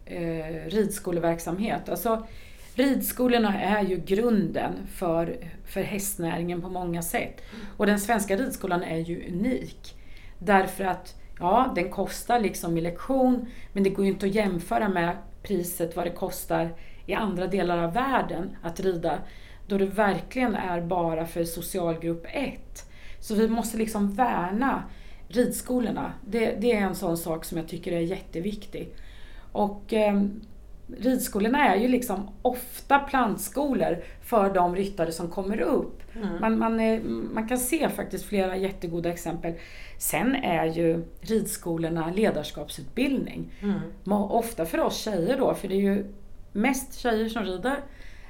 eh, 0.05 0.65
ridskoleverksamhet. 0.69 1.89
Alltså, 1.89 2.27
Ridskolorna 2.75 3.61
är 3.61 3.83
ju 3.85 3.97
grunden 3.97 4.87
för, 4.87 5.37
för 5.65 5.81
hästnäringen 5.81 6.61
på 6.61 6.69
många 6.69 7.01
sätt. 7.01 7.41
Och 7.77 7.85
den 7.85 7.99
svenska 7.99 8.37
ridskolan 8.37 8.83
är 8.83 8.97
ju 8.97 9.27
unik. 9.27 9.95
Därför 10.39 10.83
att, 10.83 11.15
ja, 11.39 11.71
den 11.75 11.89
kostar 11.89 12.39
liksom 12.39 12.77
i 12.77 12.81
lektion, 12.81 13.47
men 13.73 13.83
det 13.83 13.89
går 13.89 14.05
ju 14.05 14.11
inte 14.11 14.25
att 14.25 14.35
jämföra 14.35 14.89
med 14.89 15.17
priset 15.43 15.95
vad 15.95 16.05
det 16.05 16.11
kostar 16.11 16.73
i 17.05 17.13
andra 17.13 17.47
delar 17.47 17.77
av 17.77 17.93
världen 17.93 18.57
att 18.63 18.79
rida. 18.79 19.19
Då 19.67 19.77
det 19.77 19.85
verkligen 19.85 20.55
är 20.55 20.81
bara 20.81 21.25
för 21.25 21.43
socialgrupp 21.43 22.25
1. 22.29 22.89
Så 23.19 23.35
vi 23.35 23.47
måste 23.47 23.77
liksom 23.77 24.11
värna 24.11 24.83
ridskolorna. 25.27 26.13
Det, 26.27 26.55
det 26.61 26.71
är 26.71 26.81
en 26.81 26.95
sån 26.95 27.17
sak 27.17 27.45
som 27.45 27.57
jag 27.57 27.67
tycker 27.67 27.91
är 27.91 27.99
jätteviktig. 27.99 28.93
Och 29.51 29.93
eh, 29.93 30.21
ridskolorna 30.87 31.75
är 31.75 31.79
ju 31.79 31.87
liksom 31.87 32.29
ofta 32.41 32.99
plantskolor 32.99 34.03
för 34.21 34.53
de 34.53 34.75
ryttare 34.75 35.11
som 35.11 35.29
kommer 35.29 35.61
upp. 35.61 36.01
Mm. 36.15 36.41
Man, 36.41 36.59
man, 36.59 36.79
är, 36.79 36.99
man, 37.33 37.47
kan 37.47 37.57
se 37.57 37.89
faktiskt 37.89 38.25
flera 38.25 38.57
jättegoda 38.57 39.09
exempel. 39.09 39.53
Sen 39.97 40.35
är 40.35 40.65
ju 40.65 41.03
ridskolorna 41.21 42.11
ledarskapsutbildning. 42.11 43.51
Mm. 43.61 43.79
Ofta 44.11 44.65
för 44.65 44.79
oss 44.79 44.97
tjejer 44.97 45.37
då, 45.37 45.53
för 45.53 45.67
det 45.67 45.75
är 45.75 45.81
ju 45.81 46.05
mest 46.51 46.99
tjejer 46.99 47.29
som 47.29 47.43
rider. 47.43 47.77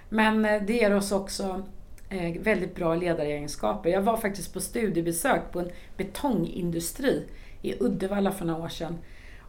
Men 0.09 0.45
eh, 0.45 0.61
det 0.61 0.73
ger 0.73 0.95
oss 0.95 1.11
också 1.11 1.63
eh, 2.09 2.41
väldigt 2.41 2.75
bra 2.75 2.95
ledaregenskaper. 2.95 3.89
Jag 3.89 4.01
var 4.01 4.17
faktiskt 4.17 4.53
på 4.53 4.59
studiebesök 4.59 5.51
på 5.51 5.59
en 5.59 5.69
betongindustri 5.97 7.23
i 7.61 7.75
Uddevalla 7.79 8.31
för 8.31 8.45
några 8.45 8.63
år 8.63 8.69
sedan. 8.69 8.97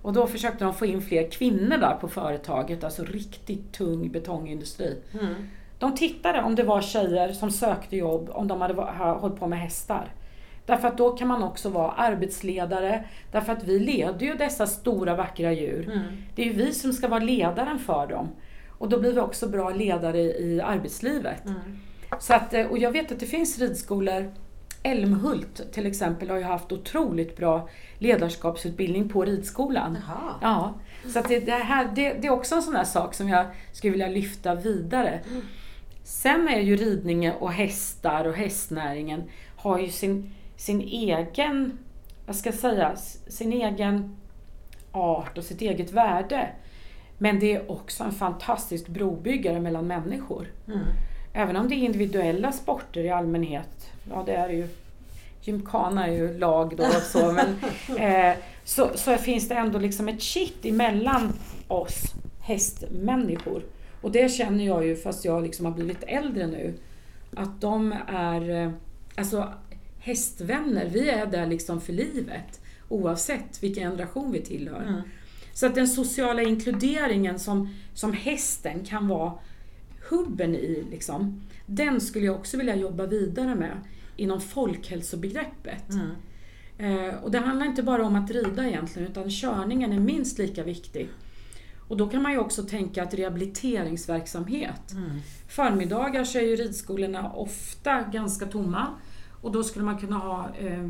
Och 0.07 0.13
då 0.13 0.27
försökte 0.27 0.65
de 0.65 0.75
få 0.75 0.87
in 0.87 1.03
fler 1.03 1.31
kvinnor 1.31 1.77
där 1.77 1.97
på 2.01 2.09
företaget, 2.09 2.85
alltså 2.85 3.05
riktigt 3.05 3.73
tung 3.73 4.13
betongindustri. 4.13 5.03
Mm. 5.21 5.35
De 5.79 5.95
tittade 5.95 6.43
om 6.43 6.55
det 6.55 6.63
var 6.63 6.81
tjejer 6.81 7.33
som 7.33 7.51
sökte 7.51 7.97
jobb, 7.97 8.31
om 8.33 8.49
de 8.49 8.61
hade 8.61 8.75
hållit 9.21 9.39
på 9.39 9.47
med 9.47 9.61
hästar. 9.61 10.13
Därför 10.67 10.89
att 10.89 10.99
då 10.99 11.11
kan 11.11 11.29
man 11.29 11.43
också 11.43 11.69
vara 11.69 11.91
arbetsledare, 11.91 13.05
därför 13.33 13.53
att 13.53 13.65
vi 13.65 13.79
leder 13.79 14.27
ju 14.27 14.35
dessa 14.35 14.67
stora 14.67 15.17
vackra 15.17 15.53
djur. 15.53 15.91
Mm. 15.93 16.03
Det 16.35 16.43
är 16.43 16.47
ju 16.47 16.53
vi 16.53 16.73
som 16.73 16.93
ska 16.93 17.09
vara 17.09 17.21
ledaren 17.21 17.79
för 17.79 18.07
dem. 18.07 18.29
Och 18.79 18.89
då 18.89 19.01
blir 19.01 19.13
vi 19.13 19.21
också 19.21 19.49
bra 19.49 19.71
ledare 19.71 20.21
i 20.21 20.61
arbetslivet. 20.61 21.45
Mm. 21.45 21.61
Så 22.21 22.35
att, 22.35 22.55
eh, 22.55 22.67
och 22.67 22.79
jag 22.79 22.91
vet 22.91 23.13
att 23.13 23.21
det 23.21 23.27
finns 23.27 23.59
ridskolor 23.59 24.33
Älmhult 24.87 25.73
till 25.73 25.87
exempel 25.87 26.31
har 26.31 26.37
ju 26.37 26.43
haft 26.43 26.73
otroligt 26.73 27.37
bra 27.37 27.69
ledarskapsutbildning 27.99 29.09
på 29.09 29.25
ridskolan. 29.25 29.99
Jaha. 30.09 30.35
Ja, 30.43 30.75
så 31.13 31.21
det, 31.29 31.41
det, 31.41 31.53
här, 31.53 31.91
det, 31.95 32.13
det, 32.13 32.27
är 32.27 32.31
också 32.31 32.55
en 32.55 32.63
sån 32.63 32.77
här 32.77 32.85
sak 32.85 33.15
som 33.15 33.29
jag 33.29 33.47
skulle 33.73 33.91
vilja 33.91 34.09
lyfta 34.09 34.55
vidare. 34.55 35.21
Mm. 35.31 35.43
Sen 36.05 36.49
är 36.49 36.61
ju 36.61 36.77
ridning 36.77 37.33
och 37.33 37.53
hästar 37.53 38.25
och 38.25 38.35
hästnäringen 38.35 39.23
har 39.57 39.79
ju 39.79 39.89
sin, 39.89 40.35
sin 40.57 40.81
egen, 40.81 41.79
vad 42.27 42.37
ska 42.37 42.49
jag 42.49 42.59
säga, 42.59 42.97
sin 43.29 43.53
egen 43.53 44.17
art 44.93 45.39
och 45.39 45.45
sitt 45.45 45.61
eget 45.61 45.93
värde. 45.93 46.49
Men 47.19 47.39
det 47.39 47.55
är 47.55 47.71
också 47.71 48.05
en 48.05 48.13
fantastisk 48.13 48.89
brobyggare 48.89 49.61
mellan 49.61 49.87
människor. 49.87 50.47
Mm. 50.67 50.79
Även 51.33 51.57
om 51.57 51.69
det 51.69 51.75
är 51.75 51.77
individuella 51.77 52.53
sporter 52.53 53.05
i 53.05 53.11
allmänhet, 53.11 53.93
ja 54.11 54.23
det 54.27 54.35
är 54.35 54.49
ju, 54.49 54.69
gymkana 55.43 56.07
är 56.07 56.13
ju 56.13 56.39
lag 56.39 56.77
då 56.77 56.85
och 56.85 57.03
så, 57.03 57.33
men 57.33 57.57
eh, 57.99 58.37
så, 58.65 58.91
så 58.95 59.17
finns 59.17 59.49
det 59.49 59.55
ändå 59.55 59.79
liksom 59.79 60.09
ett 60.09 60.23
kitt 60.23 60.65
emellan 60.65 61.33
oss 61.69 62.15
hästmänniskor. 62.41 63.63
Och 64.01 64.13
det 64.13 64.29
känner 64.29 64.67
jag 64.67 64.87
ju 64.87 64.97
fast 64.97 65.25
jag 65.25 65.43
liksom 65.43 65.67
har 65.67 65.73
blivit 65.73 66.03
äldre 66.03 66.47
nu. 66.47 66.75
Att 67.37 67.61
de 67.61 67.95
är, 68.09 68.51
eh, 68.51 68.71
alltså 69.17 69.53
hästvänner, 69.99 70.89
vi 70.89 71.11
är 71.11 71.27
där 71.27 71.47
liksom 71.47 71.81
för 71.81 71.93
livet. 71.93 72.61
Oavsett 72.89 73.63
vilken 73.63 73.91
generation 73.91 74.33
vi 74.33 74.41
tillhör. 74.41 74.83
Mm. 74.83 75.01
Så 75.53 75.67
att 75.67 75.75
den 75.75 75.89
sociala 75.89 76.43
inkluderingen 76.43 77.39
som, 77.39 77.75
som 77.95 78.13
hästen 78.13 78.85
kan 78.85 79.09
vara 79.09 79.33
hubben 80.11 80.55
i, 80.55 80.85
liksom, 80.91 81.43
den 81.67 82.01
skulle 82.01 82.27
jag 82.27 82.37
också 82.37 82.57
vilja 82.57 82.77
jobba 82.77 83.07
vidare 83.07 83.55
med 83.55 83.81
inom 84.17 84.41
folkhälsobegreppet. 84.41 85.91
Mm. 85.91 86.11
Eh, 86.79 87.15
och 87.15 87.31
det 87.31 87.39
handlar 87.39 87.67
inte 87.67 87.83
bara 87.83 88.07
om 88.07 88.17
att 88.17 88.31
rida 88.31 88.69
egentligen, 88.69 89.09
utan 89.09 89.31
körningen 89.31 89.93
är 89.93 90.01
minst 90.01 90.39
lika 90.39 90.63
viktig. 90.63 91.09
Och 91.89 91.97
då 91.97 92.09
kan 92.09 92.23
man 92.23 92.33
ju 92.33 92.39
också 92.39 92.63
tänka 92.63 93.03
att 93.03 93.15
rehabiliteringsverksamhet. 93.15 94.93
Mm. 94.93 95.11
Förmiddagar 95.49 96.25
så 96.25 96.39
är 96.39 96.43
ju 96.43 96.57
ridskolorna 96.57 97.33
ofta 97.33 98.03
ganska 98.03 98.47
tomma. 98.47 98.87
Och 99.41 99.53
då 99.53 99.65
skulle 99.65 99.85
man 99.85 99.99
kunna 99.99 100.17
ha 100.17 100.51
eh, 100.59 100.89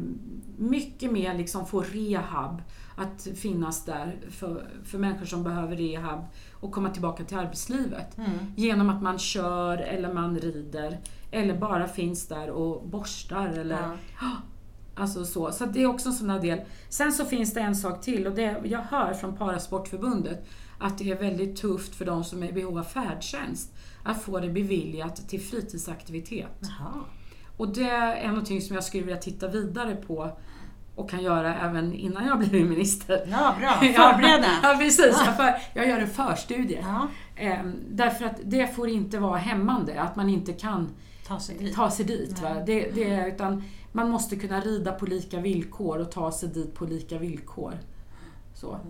mycket 0.58 1.12
mer 1.12 1.34
liksom 1.34 1.66
få 1.66 1.80
rehab 1.80 2.62
att 2.96 3.28
finnas 3.34 3.84
där 3.84 4.18
för, 4.30 4.66
för 4.84 4.98
människor 4.98 5.26
som 5.26 5.44
behöver 5.44 5.76
rehab 5.76 6.24
och 6.66 6.72
komma 6.72 6.90
tillbaka 6.90 7.24
till 7.24 7.36
arbetslivet. 7.36 8.18
Mm. 8.18 8.30
Genom 8.56 8.90
att 8.90 9.02
man 9.02 9.18
kör 9.18 9.78
eller 9.78 10.12
man 10.12 10.38
rider 10.38 10.98
eller 11.30 11.58
bara 11.58 11.88
finns 11.88 12.28
där 12.28 12.50
och 12.50 12.88
borstar 12.88 13.48
eller 13.48 13.98
Ja. 14.20 14.28
Alltså 14.98 15.24
så. 15.24 15.52
Så 15.52 15.66
det 15.66 15.82
är 15.82 15.86
också 15.86 16.08
en 16.08 16.14
sån 16.14 16.40
del. 16.40 16.60
Sen 16.88 17.12
så 17.12 17.24
finns 17.24 17.54
det 17.54 17.60
en 17.60 17.76
sak 17.76 18.02
till 18.02 18.26
och 18.26 18.34
det 18.34 18.56
jag 18.64 18.80
hör 18.80 19.14
från 19.14 19.36
Parasportförbundet 19.36 20.46
att 20.78 20.98
det 20.98 21.10
är 21.10 21.18
väldigt 21.18 21.56
tufft 21.56 21.94
för 21.94 22.04
de 22.04 22.24
som 22.24 22.42
är 22.42 22.48
i 22.48 22.52
behov 22.52 22.78
av 22.78 22.82
färdtjänst 22.82 23.74
att 24.02 24.22
få 24.22 24.40
det 24.40 24.48
beviljat 24.48 25.28
till 25.28 25.40
fritidsaktivitet. 25.40 26.60
Jaha. 26.60 26.92
Och 27.56 27.74
det 27.74 27.90
är 27.90 28.28
någonting 28.28 28.60
som 28.60 28.74
jag 28.74 28.84
skulle 28.84 29.04
vilja 29.04 29.20
titta 29.20 29.48
vidare 29.48 29.96
på 29.96 30.38
och 30.96 31.10
kan 31.10 31.22
göra 31.22 31.54
även 31.54 31.92
innan 31.94 32.26
jag 32.26 32.38
blir 32.38 32.64
minister. 32.64 33.26
Ja, 33.30 33.54
bra. 33.60 33.70
Förbereda. 33.80 34.46
ja, 34.62 34.76
precis. 34.78 35.18
För, 35.18 35.54
jag 35.74 35.88
gör 35.88 35.98
en 35.98 36.08
förstudie. 36.08 36.78
Ja, 36.82 37.08
Ehm, 37.36 37.74
därför 37.88 38.24
att 38.24 38.40
det 38.44 38.74
får 38.74 38.88
inte 38.88 39.18
vara 39.18 39.36
hämmande, 39.36 40.00
att 40.00 40.16
man 40.16 40.28
inte 40.28 40.52
kan 40.52 40.88
ta 41.26 41.40
sig 41.40 41.58
dit. 41.58 41.74
ta 41.74 41.90
sig 41.90 42.04
dit. 42.04 42.42
Va? 42.42 42.54
Det, 42.66 42.90
det 42.94 43.10
är, 43.10 43.26
utan 43.26 43.62
man 43.92 44.10
måste 44.10 44.36
kunna 44.36 44.60
rida 44.60 44.92
på 44.92 45.06
lika 45.06 45.40
villkor 45.40 45.98
och 45.98 46.10
ta 46.10 46.32
sig 46.32 46.48
dit 46.48 46.74
på 46.74 46.84
lika 46.84 47.18
villkor. 47.18 47.72
Så. 48.54 48.80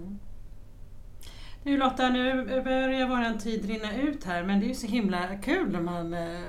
Nu 1.67 1.77
Lotta, 1.77 2.09
nu 2.09 2.45
börjar 2.65 3.09
vår 3.09 3.39
tid 3.39 3.65
rinna 3.65 3.97
ut 3.97 4.25
här 4.25 4.43
men 4.43 4.61
det 4.61 4.67
är 4.67 4.69
ju 4.69 4.75
så 4.75 4.87
himla 4.87 5.37
kul 5.43 5.73
när 5.73 5.81
man 5.81 6.15
eh, 6.15 6.41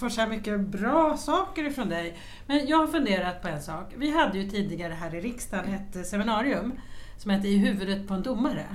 får 0.00 0.08
så 0.08 0.20
här 0.20 0.28
mycket 0.28 0.60
bra 0.60 1.16
saker 1.16 1.64
ifrån 1.64 1.88
dig. 1.88 2.18
Men 2.46 2.66
jag 2.66 2.76
har 2.76 2.86
funderat 2.86 3.42
på 3.42 3.48
en 3.48 3.62
sak. 3.62 3.92
Vi 3.96 4.10
hade 4.10 4.38
ju 4.38 4.50
tidigare 4.50 4.92
här 4.92 5.14
i 5.14 5.20
riksdagen 5.20 5.74
ett 5.74 5.96
eh, 5.96 6.02
seminarium 6.02 6.72
som 7.18 7.30
hette 7.30 7.48
I 7.48 7.56
huvudet 7.56 8.08
på 8.08 8.14
en 8.14 8.22
domare. 8.22 8.66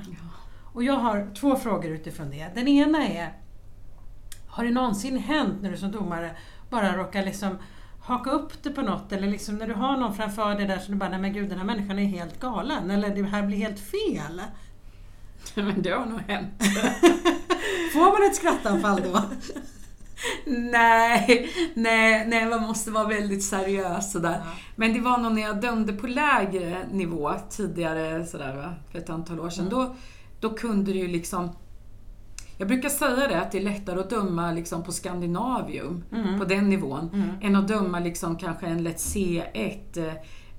Och 0.74 0.84
jag 0.84 0.94
har 0.94 1.36
två 1.36 1.56
frågor 1.56 1.92
utifrån 1.92 2.30
det. 2.30 2.52
Den 2.56 2.68
ena 2.68 3.08
är, 3.08 3.34
har 4.48 4.64
det 4.64 4.72
någonsin 4.72 5.18
hänt 5.18 5.62
när 5.62 5.72
du 5.72 5.78
som 5.78 5.92
domare 5.92 6.32
bara 6.70 6.98
råkar 6.98 7.26
liksom 7.26 7.58
haka 8.02 8.30
upp 8.30 8.64
det 8.64 8.70
på 8.70 8.82
något 8.82 9.12
eller 9.12 9.28
liksom 9.28 9.56
när 9.56 9.68
du 9.68 9.74
har 9.74 9.98
någon 9.98 10.16
framför 10.16 10.56
dig 10.56 10.68
där 10.68 10.80
som 10.80 10.94
du 10.94 11.00
bara, 11.00 11.10
nej 11.10 11.20
men 11.20 11.34
gud 11.34 11.50
den 11.50 11.58
här 11.58 11.66
människan 11.66 12.00
är 12.00 12.06
helt 12.06 12.40
galen 12.40 12.92
eller 12.92 13.16
det 13.16 13.24
här 13.24 13.44
blir 13.44 13.58
helt 13.58 13.80
fel. 13.80 14.42
Men 15.56 15.82
det 15.82 15.90
har 15.90 16.06
nog 16.06 16.20
hänt. 16.20 16.64
Får 17.94 18.20
man 18.20 18.30
ett 18.30 18.36
skrattanfall 18.36 19.02
då? 19.02 19.22
nej, 20.46 21.50
nej, 21.74 22.28
nej, 22.28 22.46
man 22.46 22.62
måste 22.62 22.92
vara 22.92 23.08
väldigt 23.08 23.44
seriös 23.44 24.12
sådär. 24.12 24.42
Ja. 24.46 24.52
Men 24.76 24.94
det 24.94 25.00
var 25.00 25.18
nog 25.18 25.32
när 25.34 25.42
jag 25.42 25.62
dömde 25.62 25.94
på 25.94 26.08
lägre 26.08 26.78
nivå 26.92 27.34
tidigare, 27.50 28.26
sådär, 28.26 28.56
va, 28.56 28.74
för 28.92 29.00
ett 29.00 29.10
antal 29.10 29.40
år 29.40 29.50
sedan. 29.50 29.68
Mm. 29.68 29.80
Då, 29.80 29.96
då 30.40 30.50
kunde 30.50 30.92
det 30.94 30.98
ju 31.00 31.08
liksom... 31.08 31.50
Jag 32.58 32.68
brukar 32.68 32.90
säga 32.90 33.28
det, 33.28 33.42
att 33.42 33.52
det 33.52 33.58
är 33.58 33.64
lättare 33.64 34.00
att 34.00 34.10
döma 34.10 34.52
liksom 34.52 34.84
på 34.84 34.92
Skandinavium, 34.92 36.04
Mm. 36.12 36.40
på 36.40 36.46
den 36.46 36.70
nivån, 36.70 37.10
Mm. 37.14 37.30
än 37.42 37.56
att 37.56 37.68
döma 37.68 38.00
liksom 38.00 38.36
kanske 38.36 38.66
en 38.68 38.84
lätt 38.84 38.98
C1 39.00 39.98
eh, 39.98 40.14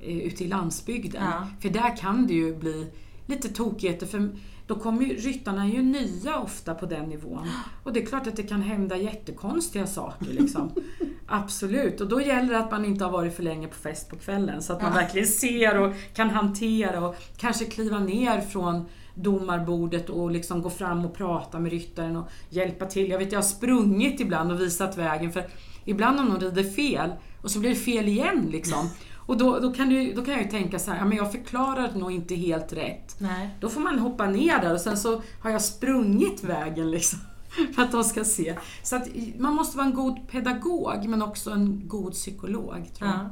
ute 0.08 0.44
i 0.44 0.48
landsbygden. 0.48 1.22
Ja. 1.24 1.46
För 1.60 1.68
där 1.68 1.96
kan 1.96 2.26
det 2.26 2.34
ju 2.34 2.56
bli 2.56 2.90
lite 3.26 3.48
tokigheter. 3.48 4.06
För 4.06 4.30
då 4.68 4.74
kommer 4.74 5.02
ju, 5.02 5.16
ryttarna 5.16 5.64
är 5.64 5.68
ju 5.68 5.82
nya 5.82 6.38
ofta 6.38 6.74
på 6.74 6.86
den 6.86 7.04
nivån. 7.04 7.48
Och 7.84 7.92
det 7.92 8.02
är 8.02 8.06
klart 8.06 8.26
att 8.26 8.36
det 8.36 8.42
kan 8.42 8.62
hända 8.62 8.96
jättekonstiga 8.96 9.86
saker. 9.86 10.26
Liksom. 10.26 10.70
Absolut. 11.26 12.00
Och 12.00 12.08
då 12.08 12.20
gäller 12.20 12.52
det 12.52 12.58
att 12.58 12.70
man 12.70 12.84
inte 12.84 13.04
har 13.04 13.12
varit 13.12 13.36
för 13.36 13.42
länge 13.42 13.68
på 13.68 13.74
fest 13.74 14.08
på 14.10 14.16
kvällen. 14.16 14.62
Så 14.62 14.72
att 14.72 14.82
man 14.82 14.92
verkligen 14.92 15.26
ser 15.26 15.78
och 15.78 15.94
kan 16.14 16.30
hantera 16.30 17.06
och 17.06 17.16
kanske 17.36 17.64
kliva 17.64 17.98
ner 17.98 18.40
från 18.40 18.84
domarbordet 19.14 20.10
och 20.10 20.30
liksom 20.30 20.62
gå 20.62 20.70
fram 20.70 21.04
och 21.04 21.14
prata 21.14 21.58
med 21.58 21.72
ryttaren 21.72 22.16
och 22.16 22.28
hjälpa 22.48 22.86
till. 22.86 23.10
Jag 23.10 23.18
vet, 23.18 23.32
jag 23.32 23.38
har 23.38 23.44
sprungit 23.44 24.20
ibland 24.20 24.52
och 24.52 24.60
visat 24.60 24.98
vägen 24.98 25.32
för 25.32 25.46
ibland 25.84 26.20
om 26.20 26.26
någon 26.26 26.40
rider 26.40 26.64
fel 26.64 27.10
och 27.42 27.50
så 27.50 27.58
blir 27.60 27.70
det 27.70 27.76
fel 27.76 28.08
igen 28.08 28.48
liksom. 28.50 28.90
Och 29.28 29.36
då, 29.36 29.58
då, 29.58 29.72
kan, 29.72 29.88
du, 29.88 30.12
då 30.12 30.24
kan 30.24 30.34
jag 30.34 30.42
ju 30.42 30.48
tänka 30.48 30.78
så 30.78 30.90
här, 30.90 30.98
ja, 30.98 31.04
men 31.04 31.16
jag 31.16 31.32
förklarar 31.32 31.92
nog 31.94 32.12
inte 32.12 32.34
helt 32.34 32.72
rätt. 32.72 33.16
Nej. 33.20 33.50
Då 33.60 33.68
får 33.68 33.80
man 33.80 33.98
hoppa 33.98 34.26
ner 34.26 34.58
där 34.58 34.72
och 34.72 34.80
sen 34.80 34.96
så 34.96 35.22
har 35.42 35.50
jag 35.50 35.62
sprungit 35.62 36.44
vägen 36.44 36.90
liksom. 36.90 37.18
För 37.74 37.82
att 37.82 37.92
de 37.92 38.04
ska 38.04 38.24
se. 38.24 38.58
Så 38.82 38.96
att 38.96 39.08
man 39.38 39.54
måste 39.54 39.76
vara 39.76 39.86
en 39.86 39.94
god 39.94 40.28
pedagog 40.28 41.08
men 41.08 41.22
också 41.22 41.50
en 41.50 41.88
god 41.88 42.12
psykolog 42.12 42.90
tror 42.94 43.10
jag. 43.10 43.18
Ja. 43.18 43.30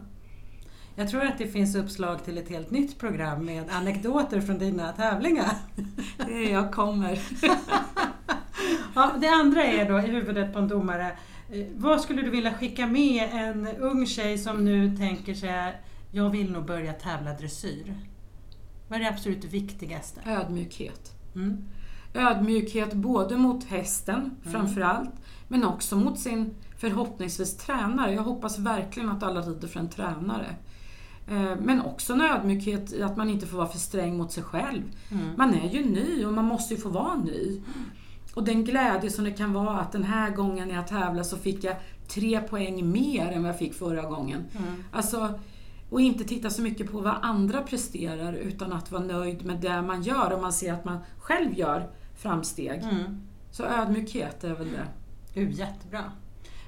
Jag 0.94 1.10
tror 1.10 1.22
att 1.22 1.38
det 1.38 1.46
finns 1.46 1.76
uppslag 1.76 2.24
till 2.24 2.38
ett 2.38 2.48
helt 2.48 2.70
nytt 2.70 2.98
program 2.98 3.44
med 3.44 3.64
anekdoter 3.70 4.40
från 4.40 4.58
dina 4.58 4.92
tävlingar. 4.92 5.52
Det 6.26 6.32
är 6.32 6.52
jag 6.52 6.72
kommer. 6.72 7.20
Ja, 8.94 9.12
det 9.20 9.28
andra 9.28 9.64
är 9.64 9.88
då 9.88 9.98
i 9.98 10.02
huvudet 10.02 10.52
på 10.52 10.58
en 10.58 10.68
domare. 10.68 11.16
Eh, 11.50 11.66
Vad 11.76 12.00
skulle 12.00 12.22
du 12.22 12.30
vilja 12.30 12.54
skicka 12.54 12.86
med 12.86 13.28
en 13.32 13.66
ung 13.66 14.06
tjej 14.06 14.38
som 14.38 14.64
nu 14.64 14.96
tänker 14.96 15.34
sig 15.34 15.74
jag 16.10 16.30
vill 16.30 16.52
nog 16.52 16.64
börja 16.66 16.92
tävla 16.92 17.32
dressyr? 17.34 17.94
Vad 18.88 18.98
är 18.98 19.02
det 19.04 19.08
absolut 19.10 19.44
viktigaste? 19.44 20.20
Ödmjukhet. 20.26 21.12
Mm. 21.34 21.64
Ödmjukhet 22.14 22.92
både 22.94 23.36
mot 23.36 23.64
hästen 23.64 24.16
Mm. 24.20 24.52
framförallt, 24.52 25.10
men 25.48 25.64
också 25.64 25.96
mot 25.96 26.18
sin 26.18 26.54
förhoppningsvis 26.78 27.56
tränare. 27.56 28.14
Jag 28.14 28.22
hoppas 28.22 28.58
verkligen 28.58 29.08
att 29.08 29.22
alla 29.22 29.40
rider 29.40 29.68
för 29.68 29.80
en 29.80 29.88
tränare. 29.88 30.56
Eh, 31.28 31.56
Men 31.62 31.80
också 31.80 32.12
en 32.12 32.20
ödmjukhet 32.20 32.92
i 32.92 33.02
att 33.02 33.16
man 33.16 33.30
inte 33.30 33.46
får 33.46 33.56
vara 33.56 33.68
för 33.68 33.78
sträng 33.78 34.16
mot 34.16 34.32
sig 34.32 34.42
själv. 34.42 34.82
Mm. 35.10 35.24
Man 35.36 35.54
är 35.54 35.68
ju 35.70 35.84
ny 35.84 36.24
och 36.24 36.32
man 36.32 36.44
måste 36.44 36.74
ju 36.74 36.80
få 36.80 36.88
vara 36.88 37.14
ny. 37.14 37.60
Och 38.36 38.44
den 38.44 38.64
glädje 38.64 39.10
som 39.10 39.24
det 39.24 39.30
kan 39.30 39.52
vara 39.52 39.78
att 39.78 39.92
den 39.92 40.04
här 40.04 40.30
gången 40.30 40.68
när 40.68 40.74
jag 40.74 40.86
tävlar 40.86 41.22
så 41.22 41.36
fick 41.36 41.64
jag 41.64 41.76
tre 42.08 42.40
poäng 42.40 42.90
mer 42.90 43.32
än 43.32 43.42
vad 43.42 43.48
jag 43.48 43.58
fick 43.58 43.74
förra 43.74 44.02
gången. 44.02 44.44
Mm. 44.58 44.84
Alltså, 44.92 45.38
och 45.90 46.00
inte 46.00 46.24
titta 46.24 46.50
så 46.50 46.62
mycket 46.62 46.92
på 46.92 47.00
vad 47.00 47.14
andra 47.22 47.62
presterar 47.62 48.32
utan 48.32 48.72
att 48.72 48.92
vara 48.92 49.02
nöjd 49.02 49.44
med 49.44 49.56
det 49.56 49.82
man 49.82 50.02
gör 50.02 50.32
och 50.32 50.40
man 50.40 50.52
ser 50.52 50.72
att 50.72 50.84
man 50.84 50.98
själv 51.18 51.58
gör 51.58 51.90
framsteg. 52.16 52.82
Mm. 52.82 53.26
Så 53.50 53.64
ödmjukhet 53.64 54.44
är 54.44 54.54
väl 54.54 54.68
det. 54.70 55.40
Uh, 55.40 55.50
jättebra. 55.50 56.12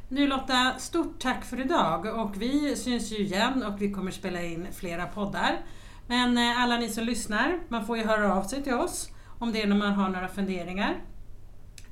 Nu 0.08 0.26
Lotta, 0.26 0.74
stort 0.78 1.18
tack 1.18 1.44
för 1.44 1.60
idag 1.60 2.06
och 2.06 2.42
vi 2.42 2.76
syns 2.76 3.12
ju 3.12 3.16
igen 3.16 3.62
och 3.62 3.82
vi 3.82 3.92
kommer 3.92 4.10
spela 4.10 4.42
in 4.42 4.66
flera 4.72 5.06
poddar. 5.06 5.60
Men 6.06 6.38
eh, 6.38 6.62
alla 6.62 6.76
ni 6.76 6.88
som 6.88 7.04
lyssnar, 7.04 7.58
man 7.68 7.86
får 7.86 7.96
ju 7.96 8.04
höra 8.04 8.34
av 8.34 8.42
sig 8.42 8.62
till 8.62 8.74
oss 8.74 9.08
om 9.38 9.52
det 9.52 9.62
är 9.62 9.66
när 9.66 9.76
man 9.76 9.92
har 9.92 10.08
några 10.08 10.28
funderingar. 10.28 10.96